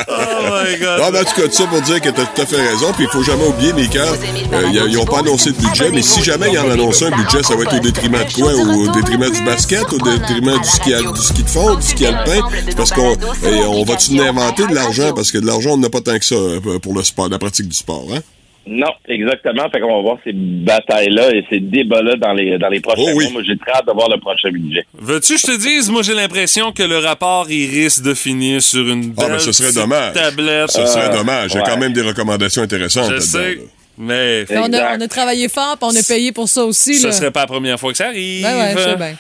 [0.09, 1.01] Oh my God.
[1.01, 2.93] Non, mais en tout cas, tout ça pour dire que t'as tout à fait raison.
[2.93, 5.91] Puis il faut jamais oublier, Mika, euh, y a- ils ont pas annoncé de budget,
[5.91, 8.53] mais si jamais ils en annoncent un budget, ça va être au détriment de quoi?
[8.53, 12.07] Au détriment du basket, au détriment du ski, al- du ski de fond, du ski
[12.07, 12.41] alpin?
[12.67, 13.15] C'est parce qu'on
[13.45, 15.13] eh, on va-tu nous inventer de l'argent?
[15.15, 17.39] Parce que de l'argent, on n'a pas tant que ça euh, pour le sport, la
[17.39, 18.21] pratique du sport, hein?
[18.67, 19.69] Non, exactement.
[19.71, 23.11] Fait qu'on va voir ces batailles-là et ces débats-là dans les, dans les prochains Oh
[23.17, 23.25] oui.
[23.25, 23.33] mois.
[23.33, 24.87] Moi, j'ai très hâte de voir le prochain budget.
[24.95, 28.63] Veux-tu que je te dise, moi j'ai l'impression que le rapport il risque de finir
[28.63, 30.15] sur une Ah, belle ben, ce serait dommage.
[30.15, 30.71] tablette.
[30.71, 31.51] Ce serait Euh, dommage.
[31.51, 31.69] Il y a ouais.
[31.71, 33.59] quand même des recommandations intéressantes Je sais,
[33.99, 36.95] mais On a, on a travaillé fort, puis on a payé pour ça aussi.
[36.95, 37.13] ce là.
[37.13, 38.43] serait pas la première fois que ça arrive.
[38.45, 39.17] Ben ouais, je sais bien.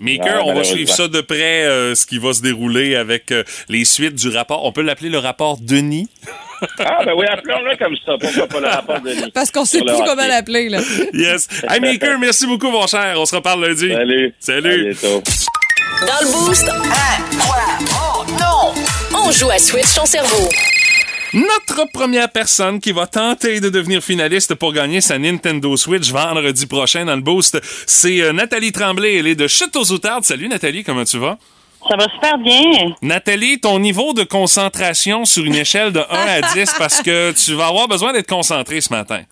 [0.00, 3.44] Maker, on va suivre ça de près, euh, ce qui va se dérouler avec euh,
[3.68, 4.64] les suites du rapport.
[4.66, 6.08] On peut l'appeler le rapport Denis?
[6.78, 8.12] Ah, ben oui, appelons-le comme ça.
[8.20, 9.30] Pourquoi pas le rapport de Denis?
[9.32, 10.68] Parce qu'on sait plus comment l'appeler.
[10.68, 10.80] là.
[11.12, 11.48] Yes.
[11.68, 13.14] Hey Maker, merci beaucoup mon cher.
[13.16, 13.90] On se reparle lundi.
[13.92, 14.34] Salut.
[14.38, 14.90] Salut.
[14.90, 15.22] À bientôt.
[16.00, 16.66] Dans le boost,
[17.92, 18.72] Oh non!
[19.26, 20.48] on joue à Switch ton cerveau.
[21.32, 26.66] Notre première personne qui va tenter de devenir finaliste pour gagner sa Nintendo Switch vendredi
[26.66, 29.16] prochain dans le boost, c'est euh, Nathalie Tremblay.
[29.18, 30.24] Elle est de Chute aux Outardes.
[30.24, 31.38] Salut Nathalie, comment tu vas?
[31.88, 32.94] Ça va super bien.
[33.02, 37.54] Nathalie, ton niveau de concentration sur une échelle de 1 à 10 parce que tu
[37.54, 39.22] vas avoir besoin d'être concentré ce matin.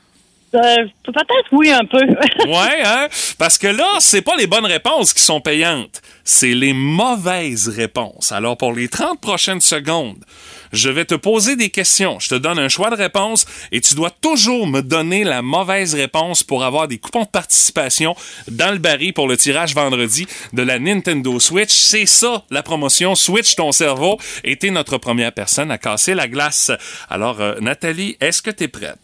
[0.55, 0.59] Euh,
[1.05, 1.99] Peut-être oui, un peu.
[2.47, 3.07] Ouais, hein?
[3.39, 8.33] Parce que là, c'est pas les bonnes réponses qui sont payantes, c'est les mauvaises réponses.
[8.33, 10.25] Alors, pour les 30 prochaines secondes,
[10.73, 12.19] je vais te poser des questions.
[12.19, 15.95] Je te donne un choix de réponse et tu dois toujours me donner la mauvaise
[15.95, 18.15] réponse pour avoir des coupons de participation
[18.51, 21.73] dans le baril pour le tirage vendredi de la Nintendo Switch.
[21.73, 24.19] C'est ça, la promotion Switch ton cerveau.
[24.45, 26.71] Et t'es notre première personne à casser la glace.
[27.09, 28.99] Alors, euh, Nathalie, est-ce que t'es prête?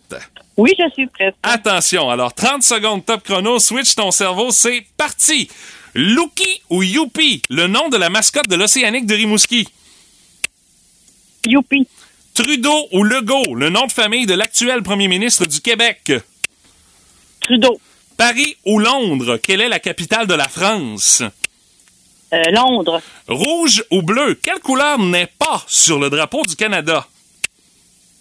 [0.56, 1.34] Oui, je suis prête.
[1.42, 5.48] Attention, alors 30 secondes top chrono, switch ton cerveau, c'est parti.
[5.94, 9.68] Lucky ou Youpi, le nom de la mascotte de l'Océanique de Rimouski?
[11.46, 11.86] Youpi.
[12.34, 16.12] Trudeau ou Legault, le nom de famille de l'actuel premier ministre du Québec?
[17.40, 17.78] Trudeau.
[18.16, 21.22] Paris ou Londres, quelle est la capitale de la France?
[22.32, 23.00] Euh, Londres.
[23.28, 27.06] Rouge ou bleu, quelle couleur n'est pas sur le drapeau du Canada?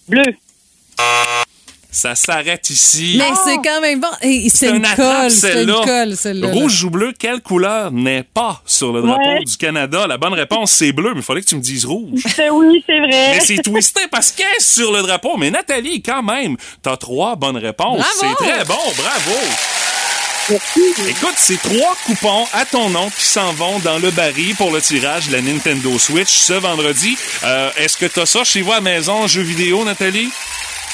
[0.08, 0.22] Bleu.
[1.96, 3.14] Ça s'arrête ici.
[3.18, 4.08] Mais c'est quand même bon.
[4.20, 5.30] Hey, C'est un une attrape, colle.
[5.30, 5.80] C'est une celle-là.
[5.84, 6.48] colle, celle-là.
[6.50, 9.44] Rouge ou bleu, quelle couleur n'est pas sur le drapeau Ouais.
[9.44, 10.06] du Canada?
[10.08, 12.20] La bonne réponse, c'est bleu, mais il fallait que tu me dises rouge.
[12.34, 13.08] C'est- Oui, c'est vrai.
[13.36, 15.36] Mais c'est twisté parce qu'elle est sur le drapeau.
[15.36, 17.98] Mais Nathalie, quand même, t'as trois bonnes réponses.
[18.18, 18.34] Bravo!
[18.38, 19.38] C'est très bon, bravo.
[21.08, 24.80] Écoute, c'est trois coupons à ton nom qui s'en vont dans le baril pour le
[24.82, 27.16] tirage de la Nintendo Switch ce vendredi.
[27.44, 30.28] Euh, Est-ce que tu as ça chez vous à la maison, jeux vidéo, Nathalie?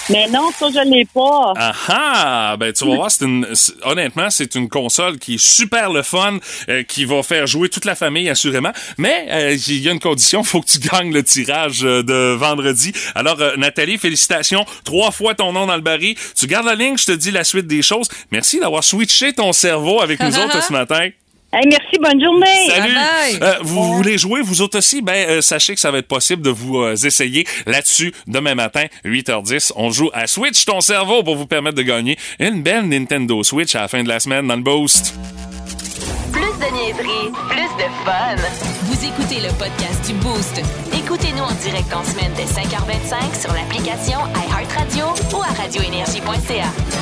[0.08, 1.52] Mais non, ça, je l'ai pas.
[1.56, 2.56] Ah ah!
[2.58, 6.02] Ben, tu vas voir, c'est une, c'est- honnêtement, c'est une console qui est super le
[6.02, 6.38] fun,
[6.68, 8.72] euh, qui va faire jouer toute la famille, assurément.
[8.98, 12.34] Mais, euh, il y a une condition, faut que tu gagnes le tirage euh, de
[12.34, 12.92] vendredi.
[13.14, 14.64] Alors, euh, Nathalie, félicitations.
[14.84, 16.16] Trois fois ton nom dans le baril.
[16.36, 18.08] Tu gardes la ligne, je te dis la suite des choses.
[18.32, 21.10] Merci d'avoir switché ton cerveau avec nous autres ce matin.
[21.52, 22.68] Hey, merci, bonne journée.
[22.68, 22.94] Salut!
[23.42, 25.02] Euh, vous voulez jouer, vous autres aussi?
[25.02, 28.84] Ben, euh, sachez que ça va être possible de vous euh, essayer là-dessus demain matin,
[29.04, 29.72] 8h10.
[29.74, 33.74] On joue à Switch ton cerveau pour vous permettre de gagner une belle Nintendo Switch
[33.74, 35.12] à la fin de la semaine dans le Boost.
[36.30, 38.36] Plus de niaiserie, plus de fun.
[38.84, 40.62] Vous écoutez le podcast du Boost.
[40.96, 46.99] Écoutez-nous en direct en semaine dès 5h25 sur l'application iHeartRadio ou à radioénergie.ca.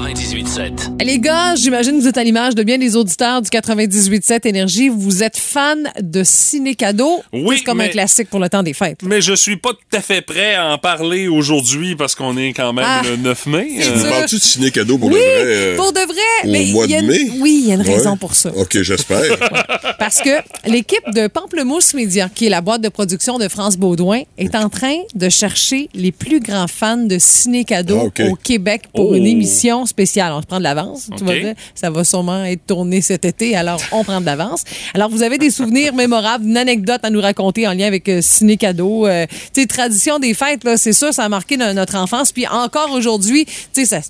[0.00, 1.02] 98.7.
[1.02, 4.90] Les gars, j'imagine que vous êtes à l'image de bien des auditeurs du 98.7 Énergie.
[4.90, 7.22] Vous êtes fan de ciné cadeau.
[7.32, 9.00] Oui, C'est comme un classique pour le temps des fêtes.
[9.02, 12.52] Mais je suis pas tout à fait prêt à en parler aujourd'hui parce qu'on est
[12.52, 13.68] quand même Ah, le 9 mai.
[13.80, 14.10] Euh.
[14.10, 15.42] Parles-tu de ciné-cadeau pour oui, le vrai?
[15.46, 16.44] euh, pour de vrai.
[16.44, 17.30] au mais mois il y a de une- mai?
[17.40, 18.50] Oui, il y a une raison pour ça.
[18.54, 19.22] OK, j'espère.
[19.98, 20.30] Parce que
[20.70, 24.68] l'équipe de Pamplemousse Média, qui est la boîte de production de France Baudouin, est en
[24.68, 29.14] train de chercher les plus grands fans de ciné-cadeau Ah, au Québec pour Oh.
[29.14, 30.32] une émission spéciale.
[30.32, 31.08] On se prend de l'avance.
[31.16, 31.28] Tu OK.
[31.28, 34.64] vas dire, ça va sûrement être tourné cet été, alors on prend de l'avance.
[34.94, 38.20] Alors, vous avez des souvenirs mémorables, une anecdote à nous raconter en lien avec euh,
[38.20, 39.06] ciné-cadeau.
[39.06, 42.32] Euh, tu sais, tradition des fêtes, là, c'est ça, ça a marqué no- notre enfance.
[42.32, 44.00] Puis encore aujourd'hui, tu sais, ça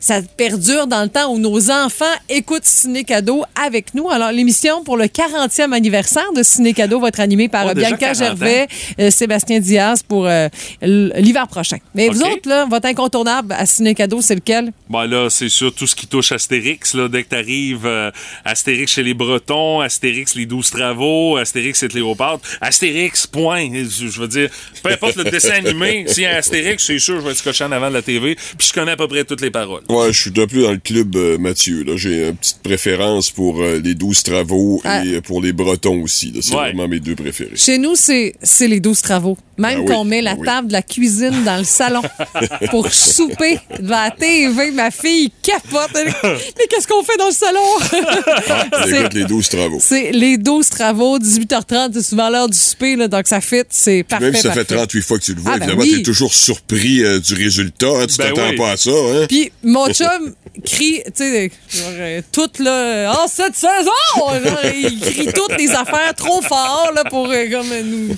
[0.00, 4.08] ça perdure dans le temps où nos enfants écoutent Ciné Cadeau avec nous.
[4.10, 8.14] Alors, l'émission pour le 40e anniversaire de Ciné Cadeau va être animée par Oh, Bianca
[8.14, 8.66] 40 Gervais,
[8.98, 10.48] euh, Sébastien Diaz pour euh,
[10.80, 11.76] l'hiver prochain.
[11.94, 14.72] Mais vous autres, là, votre incontournable à Ciné Cadeau, c'est lequel?
[14.88, 18.10] Ben là, c'est sûr, tout ce qui touche Astérix, là, dès que t'arrives, euh,
[18.44, 23.68] Astérix chez les Bretons, Astérix les 12 travaux, Astérix et Cléopâtre, Astérix, point.
[23.70, 24.50] Je je veux dire,
[24.82, 27.64] peu importe le dessin animé, s'il y a Astérix, c'est sûr, je vais être scotché
[27.64, 29.82] en avant de la TV, puis je connais à peu près toutes les paroles.
[29.90, 31.82] Ouais, je suis un peu dans le club euh, Mathieu.
[31.84, 31.92] Là.
[31.96, 35.04] J'ai une petite préférence pour euh, les 12 travaux Ah.
[35.04, 36.30] et euh, pour les Bretons aussi.
[36.32, 36.40] là.
[36.42, 36.62] C'est Ouais.
[36.72, 37.50] vraiment mes deux préférés.
[37.56, 39.36] Chez nous, c'est c'est les 12 travaux.
[39.58, 40.46] Même Ah oui, qu'on met la ah oui.
[40.46, 42.00] table de la cuisine dans le salon
[42.70, 44.70] pour souper devant la TV.
[44.70, 45.90] Ma fille capote.
[45.94, 47.60] Mais qu'est-ce qu'on fait dans le salon?
[48.84, 49.78] C'est- J'écoute les 12 travaux.
[49.80, 54.02] C'est les 12 travaux, 18h30, c'est souvent l'heure du souper, là, donc ça fit, c'est
[54.02, 54.24] parfait.
[54.26, 54.76] Même si ça fait parfait.
[54.76, 55.96] 38 fois que tu le vois, Ah, ben évidemment, oui.
[55.98, 57.86] t'es toujours surpris euh, du résultat.
[57.88, 58.06] hein.
[58.08, 58.56] Tu Ben t'attends oui.
[58.56, 58.90] pas à ça.
[58.90, 59.26] Hein?
[59.28, 60.34] Puis mon chum
[60.64, 65.70] crie, tu sais, genre, euh, toute là, en cette saison, genre, il crie toutes les
[65.70, 68.16] affaires trop fort là, pour euh, comme, nous,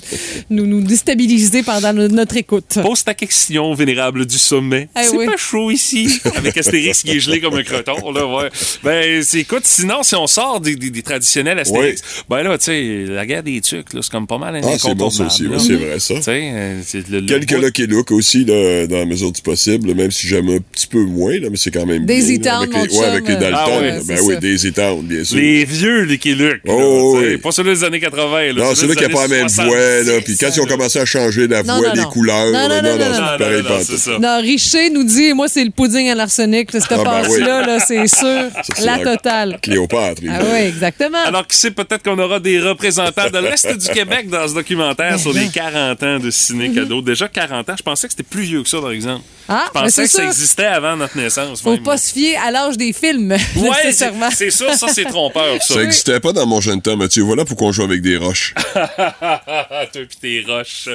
[0.49, 2.79] nous, nous déstabiliser pendant no- notre écoute.
[2.81, 4.89] Pose ta question, vénérable du sommet.
[4.99, 5.25] Eh c'est oui.
[5.25, 6.19] pas chaud ici.
[6.35, 8.49] Avec Astérix qui est gelé comme un croton, là, ouais.
[8.83, 12.65] Ben, c'est, écoute, sinon, si on sort des, des, des traditionnels Astérix, ben là, tu
[12.65, 15.25] sais, la guerre des tucs, là, c'est comme pas mal un Ah, c'est bon ça
[15.25, 15.43] aussi.
[15.59, 16.15] c'est vrai ça.
[16.15, 19.41] Tu sais, euh, c'est le, le Quelques Lucky Look aussi, là, dans la mesure du
[19.41, 22.51] possible, même si j'aime un petit peu moins, là, mais c'est quand même Daisy là,
[22.51, 23.59] Town, avec mon les, ouais, avec les chum, Dalton.
[23.63, 23.99] Ah ouais, là.
[24.07, 24.37] ben oui.
[24.39, 25.37] Daisy Town, bien sûr.
[25.37, 26.61] Les vieux Lucky Luke.
[26.65, 27.37] là, Oh, sais, oui.
[27.37, 28.41] Pas ceux des années 80.
[28.41, 29.65] Là, Non, c'est là qu'il n'y a pas la même voix,
[30.03, 30.21] là.
[30.23, 33.63] Puis quand ils ont commencé à changer la voix, les couleurs, Non, là, non, non,
[33.63, 34.17] non, c'est ça.
[34.19, 37.65] Non, Richer nous dit, moi, c'est le pudding à l'arsenic, là, cette Ah, ben passe-là,
[37.65, 38.49] là, c'est sûr,
[38.85, 39.59] la totale.
[39.61, 40.21] Cléopâtre.
[40.29, 41.17] Ah oui, exactement.
[41.25, 45.11] Alors, qui sait, peut-être qu'on aura des représentants de l'Est du Québec dans ce documentaire
[45.11, 47.01] Ben sur les 40 ans de ciné cadeau.
[47.01, 49.21] Déjà 40 ans, je pensais que c'était plus vieux que ça, par exemple.
[49.49, 51.61] Ah, je ben, pensais que ça existait avant notre naissance.
[51.61, 51.83] Faut même.
[51.83, 54.29] pas se fier à l'âge des films, Ouais, c'est nécessairement.
[54.33, 55.73] c'est sûr, ça, c'est trompeur, ça.
[55.75, 57.23] Ça n'existait pas dans mon jeune temps, Mathieu.
[57.23, 58.53] Voilà pour qu'on joue avec des roches.
[58.73, 60.89] Toi pis tes roches.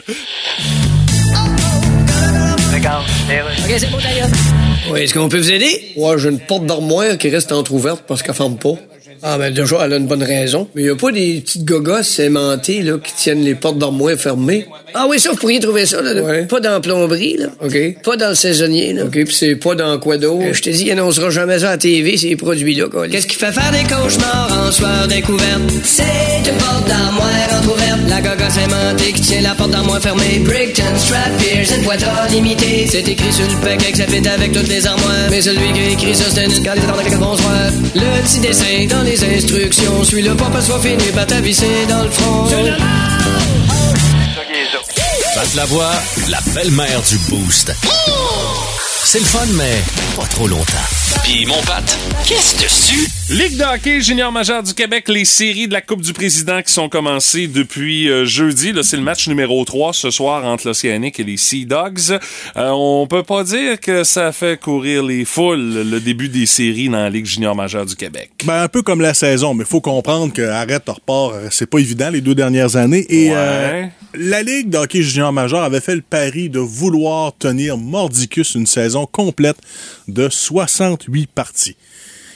[2.79, 4.29] OK, c'est bon, d'ailleurs.
[4.91, 5.93] Oui, est-ce qu'on peut vous aider?
[5.97, 8.75] Ouais, j'ai une porte d'armoire qui reste entrouverte parce qu'elle ferme pas.
[9.23, 10.69] Ah, ben déjà, elle a une bonne raison.
[10.75, 14.17] Mais il y a pas des petites gogosses aimantées là, qui tiennent les portes d'armoire
[14.17, 14.67] fermées.
[14.95, 16.15] Ah oui, ça, vous pourriez trouver ça, là.
[16.15, 16.23] là.
[16.23, 16.45] Ouais.
[16.47, 17.47] Pas dans la plomberie, là.
[17.65, 18.03] OK.
[18.03, 19.05] Pas dans le saisonnier, là.
[19.05, 20.45] OK, puis c'est pas dans quoi d'autre?
[20.47, 23.09] Euh, je te dis, il annoncera jamais ça à la TV, ces produits-là, quoi.
[23.09, 25.61] Qu'est-ce qui fait faire des cauchemars en soir découverte?
[25.85, 26.03] C'est
[26.51, 27.99] une porte d'armoire entrouverte.
[28.09, 30.41] La gogosse aimantée qui tient la porte d'armoire fermée.
[30.45, 32.87] Brickton, Strap, Pierce, une poitrine limitée.
[32.89, 35.29] C'est écrit sur le paquet que ça fait avec toutes les armoires.
[35.31, 37.71] Mais celui qui a écrit ça, c'est une bonsoir.
[37.95, 40.05] Le petit dessin dans les instructions.
[40.05, 42.45] Suis-le pas parce qu'on finit par t'avisser dans le front.
[45.35, 45.93] Pat la voix,
[46.29, 47.73] la belle-mère du Boost.
[49.05, 49.83] C'est le fun, mais
[50.17, 51.08] pas trop longtemps.
[51.25, 53.09] Puis mon pâte, qu'est-ce dessus?
[53.31, 56.73] Ligue de hockey junior majeur du Québec, les séries de la Coupe du Président qui
[56.73, 58.73] sont commencées depuis euh, jeudi.
[58.73, 62.19] Là, c'est le match numéro 3 ce soir entre l'Océanique et les Sea Dogs.
[62.57, 66.89] Euh, on peut pas dire que ça fait courir les foules le début des séries
[66.89, 68.31] dans la Ligue junior majeure du Québec.
[68.45, 71.69] Ben, un peu comme la saison, mais il faut comprendre que arrête repart, euh, c'est
[71.69, 73.05] pas évident les deux dernières années.
[73.11, 73.35] Et Ouais.
[73.37, 78.55] euh, la Ligue de hockey junior majeur avait fait le pari de vouloir tenir Mordicus
[78.55, 79.59] une saison complète
[80.09, 80.31] de
[81.09, 81.77] 68 parties.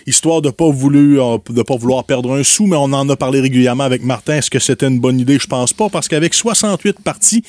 [0.06, 3.84] Histoire de pas euh, pas vouloir perdre un sou, mais on en a parlé régulièrement
[3.84, 4.36] avec Martin.
[4.36, 5.38] Est-ce que c'était une bonne idée?
[5.38, 7.44] Je pense pas, parce qu'avec 68 parties,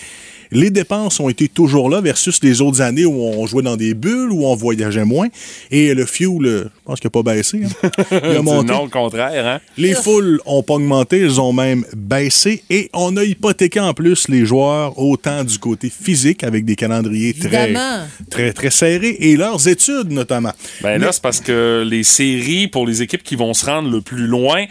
[0.51, 3.93] les dépenses ont été toujours là versus les autres années où on jouait dans des
[3.93, 5.27] bulles, où on voyageait moins.
[5.71, 7.61] Et le fuel, euh, je pense qu'il n'a pas baissé.
[7.83, 7.89] hein.
[8.11, 8.71] Il a monté.
[8.71, 9.59] non, le contraire, hein?
[9.77, 14.27] Les foules ont pas augmenté, elles ont même baissé et on a hypothéqué en plus
[14.27, 18.05] les joueurs autant du côté physique avec des calendriers très, Évidemment.
[18.29, 20.51] très, très serrés et leurs études notamment.
[20.81, 24.01] Ben là, c'est parce que les séries pour les équipes qui vont se rendre le
[24.01, 24.65] plus loin,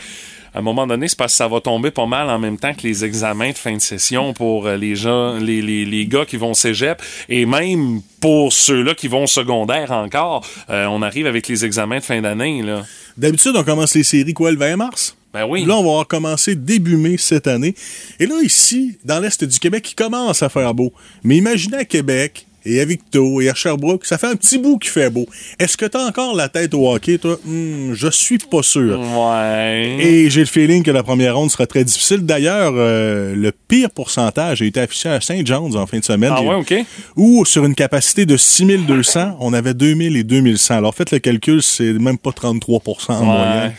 [0.55, 2.75] à un moment donné, c'est parce que ça va tomber pas mal en même temps
[2.75, 6.27] que les examens de fin de session pour euh, les gens, les, les, les gars
[6.27, 10.47] qui vont cégep et même pour ceux-là qui vont au secondaire encore.
[10.69, 12.85] Euh, on arrive avec les examens de fin d'année, là.
[13.17, 15.17] D'habitude, on commence les séries quoi le 20 mars?
[15.33, 15.65] Ben oui.
[15.65, 17.75] Là, on va avoir commencé début mai cette année.
[18.21, 20.93] Et là, ici, dans l'Est du Québec, il commence à faire beau.
[21.25, 24.79] Mais imaginez à Québec et à Victo et à Sherbrooke, ça fait un petit bout
[24.79, 25.27] qui fait beau.
[25.59, 27.39] Est-ce que t'as encore la tête au hockey, toi?
[27.45, 28.99] Hmm, je suis pas sûr.
[29.01, 29.97] Ouais.
[30.01, 32.19] Et j'ai le feeling que la première ronde sera très difficile.
[32.27, 36.33] D'ailleurs, euh, le pire pourcentage a été affiché à Saint John's en fin de semaine.
[36.35, 36.75] Ah ouais, OK.
[37.17, 40.77] Où, sur une capacité de 6200, on avait 2000 et 2100.
[40.77, 43.25] Alors, faites le calcul, c'est même pas 33% en Ouais.
[43.27, 43.73] moyenne.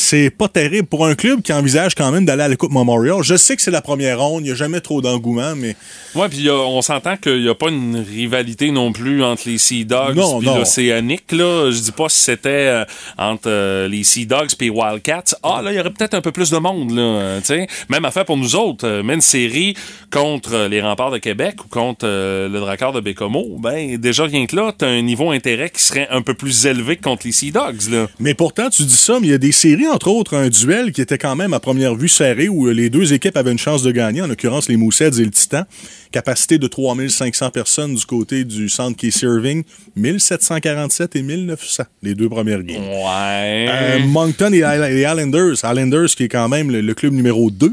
[0.00, 3.22] C'est pas terrible pour un club qui envisage quand même d'aller à la Coupe Memorial.
[3.22, 5.74] Je sais que c'est la première ronde, il n'y a jamais trop d'engouement, mais
[6.14, 9.84] Ouais, puis on s'entend qu'il n'y a pas une rivalité non plus entre les Sea
[9.84, 11.32] Dogs et l'Océanique.
[11.32, 11.70] Là.
[11.70, 12.84] Je dis pas si c'était euh,
[13.18, 15.36] entre euh, les Sea Dogs et les Wildcats.
[15.42, 16.92] Ah, là, il y aurait peut-être un peu plus de monde.
[16.92, 17.66] Là, euh, tu sais.
[17.88, 18.86] Même affaire pour nous autres.
[18.86, 19.74] Euh, une série
[20.12, 24.54] contre les Remparts de Québec ou contre le Dracard de Bécomo, ben déjà rien que
[24.54, 27.32] là, tu as un niveau intérêt qui serait un peu plus élevé que contre les
[27.32, 27.90] Sea Dogs.
[27.90, 28.06] Là.
[28.20, 30.92] Mais pourtant, tu dis ça, mais il y a des séries, entre autres, un duel
[30.92, 33.58] qui était quand même à première vue serré, où euh, les deux équipes avaient une
[33.58, 35.64] chance de gagner, en l'occurrence les Moussets et le Titan.
[36.10, 39.62] Capacité de 3500 personnes du côté du centre qui est serving,
[39.96, 42.82] 1747 et 1900, les deux premières games.
[42.82, 43.66] Ouais.
[43.68, 45.54] Euh, Moncton et les Islanders.
[45.54, 47.72] Islanders, qui est quand même le, le club numéro 2.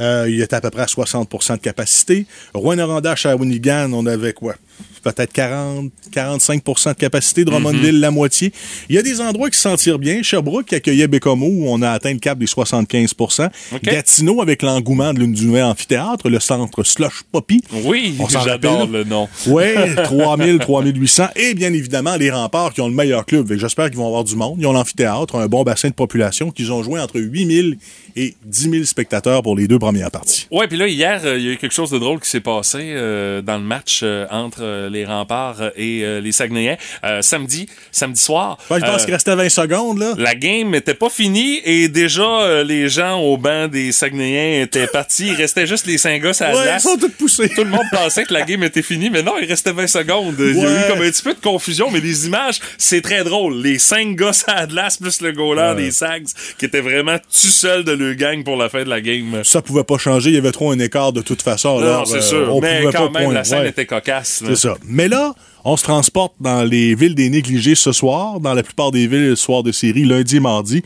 [0.00, 2.26] Euh, il était à peu près à 60% de capacité.
[2.54, 4.54] Rouen-Noranda, Shawinigan, on avait quoi?
[5.02, 7.44] Peut-être 40, 45% de capacité.
[7.44, 8.52] Drummondville, la moitié.
[8.88, 10.22] Il y a des endroits qui s'en tirent bien.
[10.22, 13.50] Sherbrooke, qui accueillait Bécomo, où on a atteint le cap des 75%
[13.82, 17.62] Gatineau, avec l'engouement de l'une du nouvel amphithéâtre, le centre Slush Poppy.
[17.84, 19.28] Oui, j'adore le nom.
[19.46, 19.64] Oui,
[20.04, 21.28] 3000, 3800.
[21.36, 23.52] Et bien évidemment, les remparts qui ont le meilleur club.
[23.56, 24.56] J'espère qu'ils vont avoir du monde.
[24.58, 27.76] Ils ont l'amphithéâtre, un bon bassin de population, qu'ils ont joué entre 8000
[28.16, 30.46] et 10 000 spectateurs pour les deux premières parties.
[30.50, 32.40] Ouais, puis là, hier, euh, il y a eu quelque chose de drôle qui s'est
[32.40, 36.76] passé euh, dans le match euh, entre les remparts et euh, les Saguenayens.
[37.04, 38.58] Euh, samedi, samedi soir.
[38.70, 40.14] Ouais, je pense euh, qu'il restait 20 secondes, là.
[40.16, 44.86] la game n'était pas finie et déjà euh, les gens au banc des Saguenayens étaient
[44.86, 45.28] partis.
[45.28, 46.82] Il restait juste les cinq gars à la Ouais, ils glace.
[46.82, 47.48] sont tous poussés.
[47.48, 50.36] Tout le monde pensait que la game était finie, mais non, il restait 20 secondes.
[50.38, 53.24] Il y a eu comme un petit peu de confusion, mais les images, c'est très
[53.24, 53.56] drôle.
[53.62, 56.26] Les cinq gars à la glace plus le goaler des Sags
[56.58, 59.42] qui était vraiment tout seul de le gang pour la fin de la game.
[59.44, 60.30] Ça pouvait pas changer.
[60.30, 61.80] Il y avait trop un écart de toute façon.
[61.80, 62.54] Non, c'est euh, sûr.
[62.56, 64.42] on Mais pouvait quand pas même, point- la scène était cocasse.
[64.42, 64.53] là.
[64.84, 65.34] Mais là,
[65.64, 68.40] on se transporte dans les villes des négligés ce soir.
[68.40, 70.82] Dans la plupart des villes, le soir de série, lundi et mardi.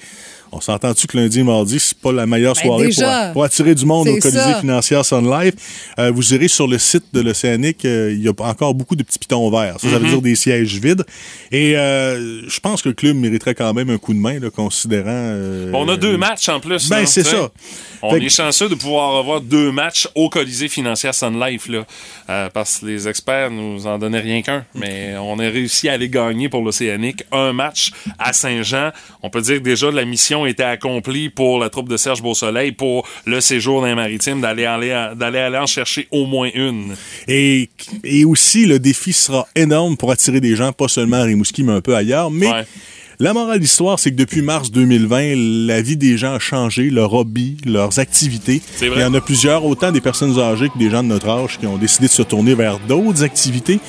[0.51, 3.31] On s'entend-tu que lundi et mardi, c'est pas la meilleure Ben, soirée pour, déjà.
[3.35, 4.61] pour attirer du monde au Colisée ça.
[4.61, 5.53] financière Sun Life?
[5.99, 9.03] Euh, vous irez sur le site de l'Océanique, euh, il y a encore beaucoup de
[9.03, 9.75] petits pitons verts.
[9.79, 10.11] Ça, ça veut Mhm.
[10.11, 11.05] dire des sièges vides.
[11.53, 14.49] Et euh, je pense que le club mériterait quand même un coup de main, là,
[14.49, 15.11] considérant...
[15.11, 16.89] euh, On a deux matchs en plus.
[16.89, 17.51] Ben, là, c'est ça.
[18.01, 21.69] On Fait que- est chanceux de pouvoir avoir deux matchs au Colisée financière Sun Life,
[21.69, 21.85] là,
[22.31, 24.65] Euh, parce que les experts nous en donnaient rien qu'un.
[24.75, 28.91] Mais on a réussi à aller gagner pour l'Océanique un match à Saint-Jean.
[29.23, 32.73] On peut dire que déjà la mission était accomplie pour la troupe de Serge Beausoleil
[32.73, 36.95] pour le séjour dans les maritimes, d'aller aller, d'aller aller en chercher au moins une.
[37.27, 37.71] Et,
[38.05, 41.73] et aussi, le défi sera énorme pour attirer des gens, pas seulement à Rimouski, mais
[41.73, 42.31] un peu ailleurs.
[42.31, 42.65] Mais Ouais.
[43.21, 46.89] La morale de l'histoire, c'est que depuis mars 2020, la vie des gens a changé,
[46.89, 48.63] leur hobby, leurs activités.
[48.79, 48.89] Vrai.
[48.95, 51.59] Il y en a plusieurs, autant des personnes âgées que des gens de notre âge,
[51.59, 53.81] qui ont décidé de se tourner vers d'autres activités.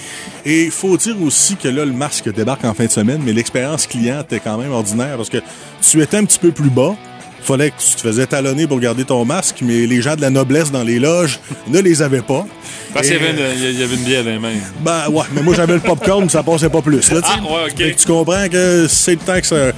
[0.46, 3.34] Et il faut dire aussi que là, le masque débarque en fin de semaine, mais
[3.34, 5.42] l'expérience client était quand même ordinaire parce que
[5.82, 6.96] tu étais un petit peu plus bas,
[7.42, 10.30] fallait que tu te faisais talonner pour garder ton masque, mais les gens de la
[10.30, 12.46] noblesse dans les loges ne les avaient pas.
[12.94, 14.54] Parce qu'il y avait une- il y avait une bière dans les mains.
[14.82, 17.12] Ben ouais, mais moi j'avais le popcorn, ça passait pas plus.
[17.12, 17.22] Là.
[17.24, 17.78] Ah, ouais, ok.
[17.78, 19.72] Fait que tu comprends que c'est le temps que ça,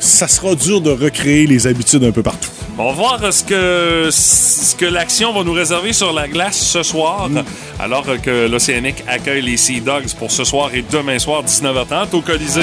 [0.00, 2.48] ça sera dur de recréer les habitudes un peu partout.
[2.80, 6.56] On va voir euh, ce que, ce que l'action va nous réserver sur la glace
[6.60, 7.28] ce soir,
[7.80, 12.20] alors que l'Océanique accueille les Sea Dogs pour ce soir et demain soir, 19h30 au
[12.20, 12.60] Colisée.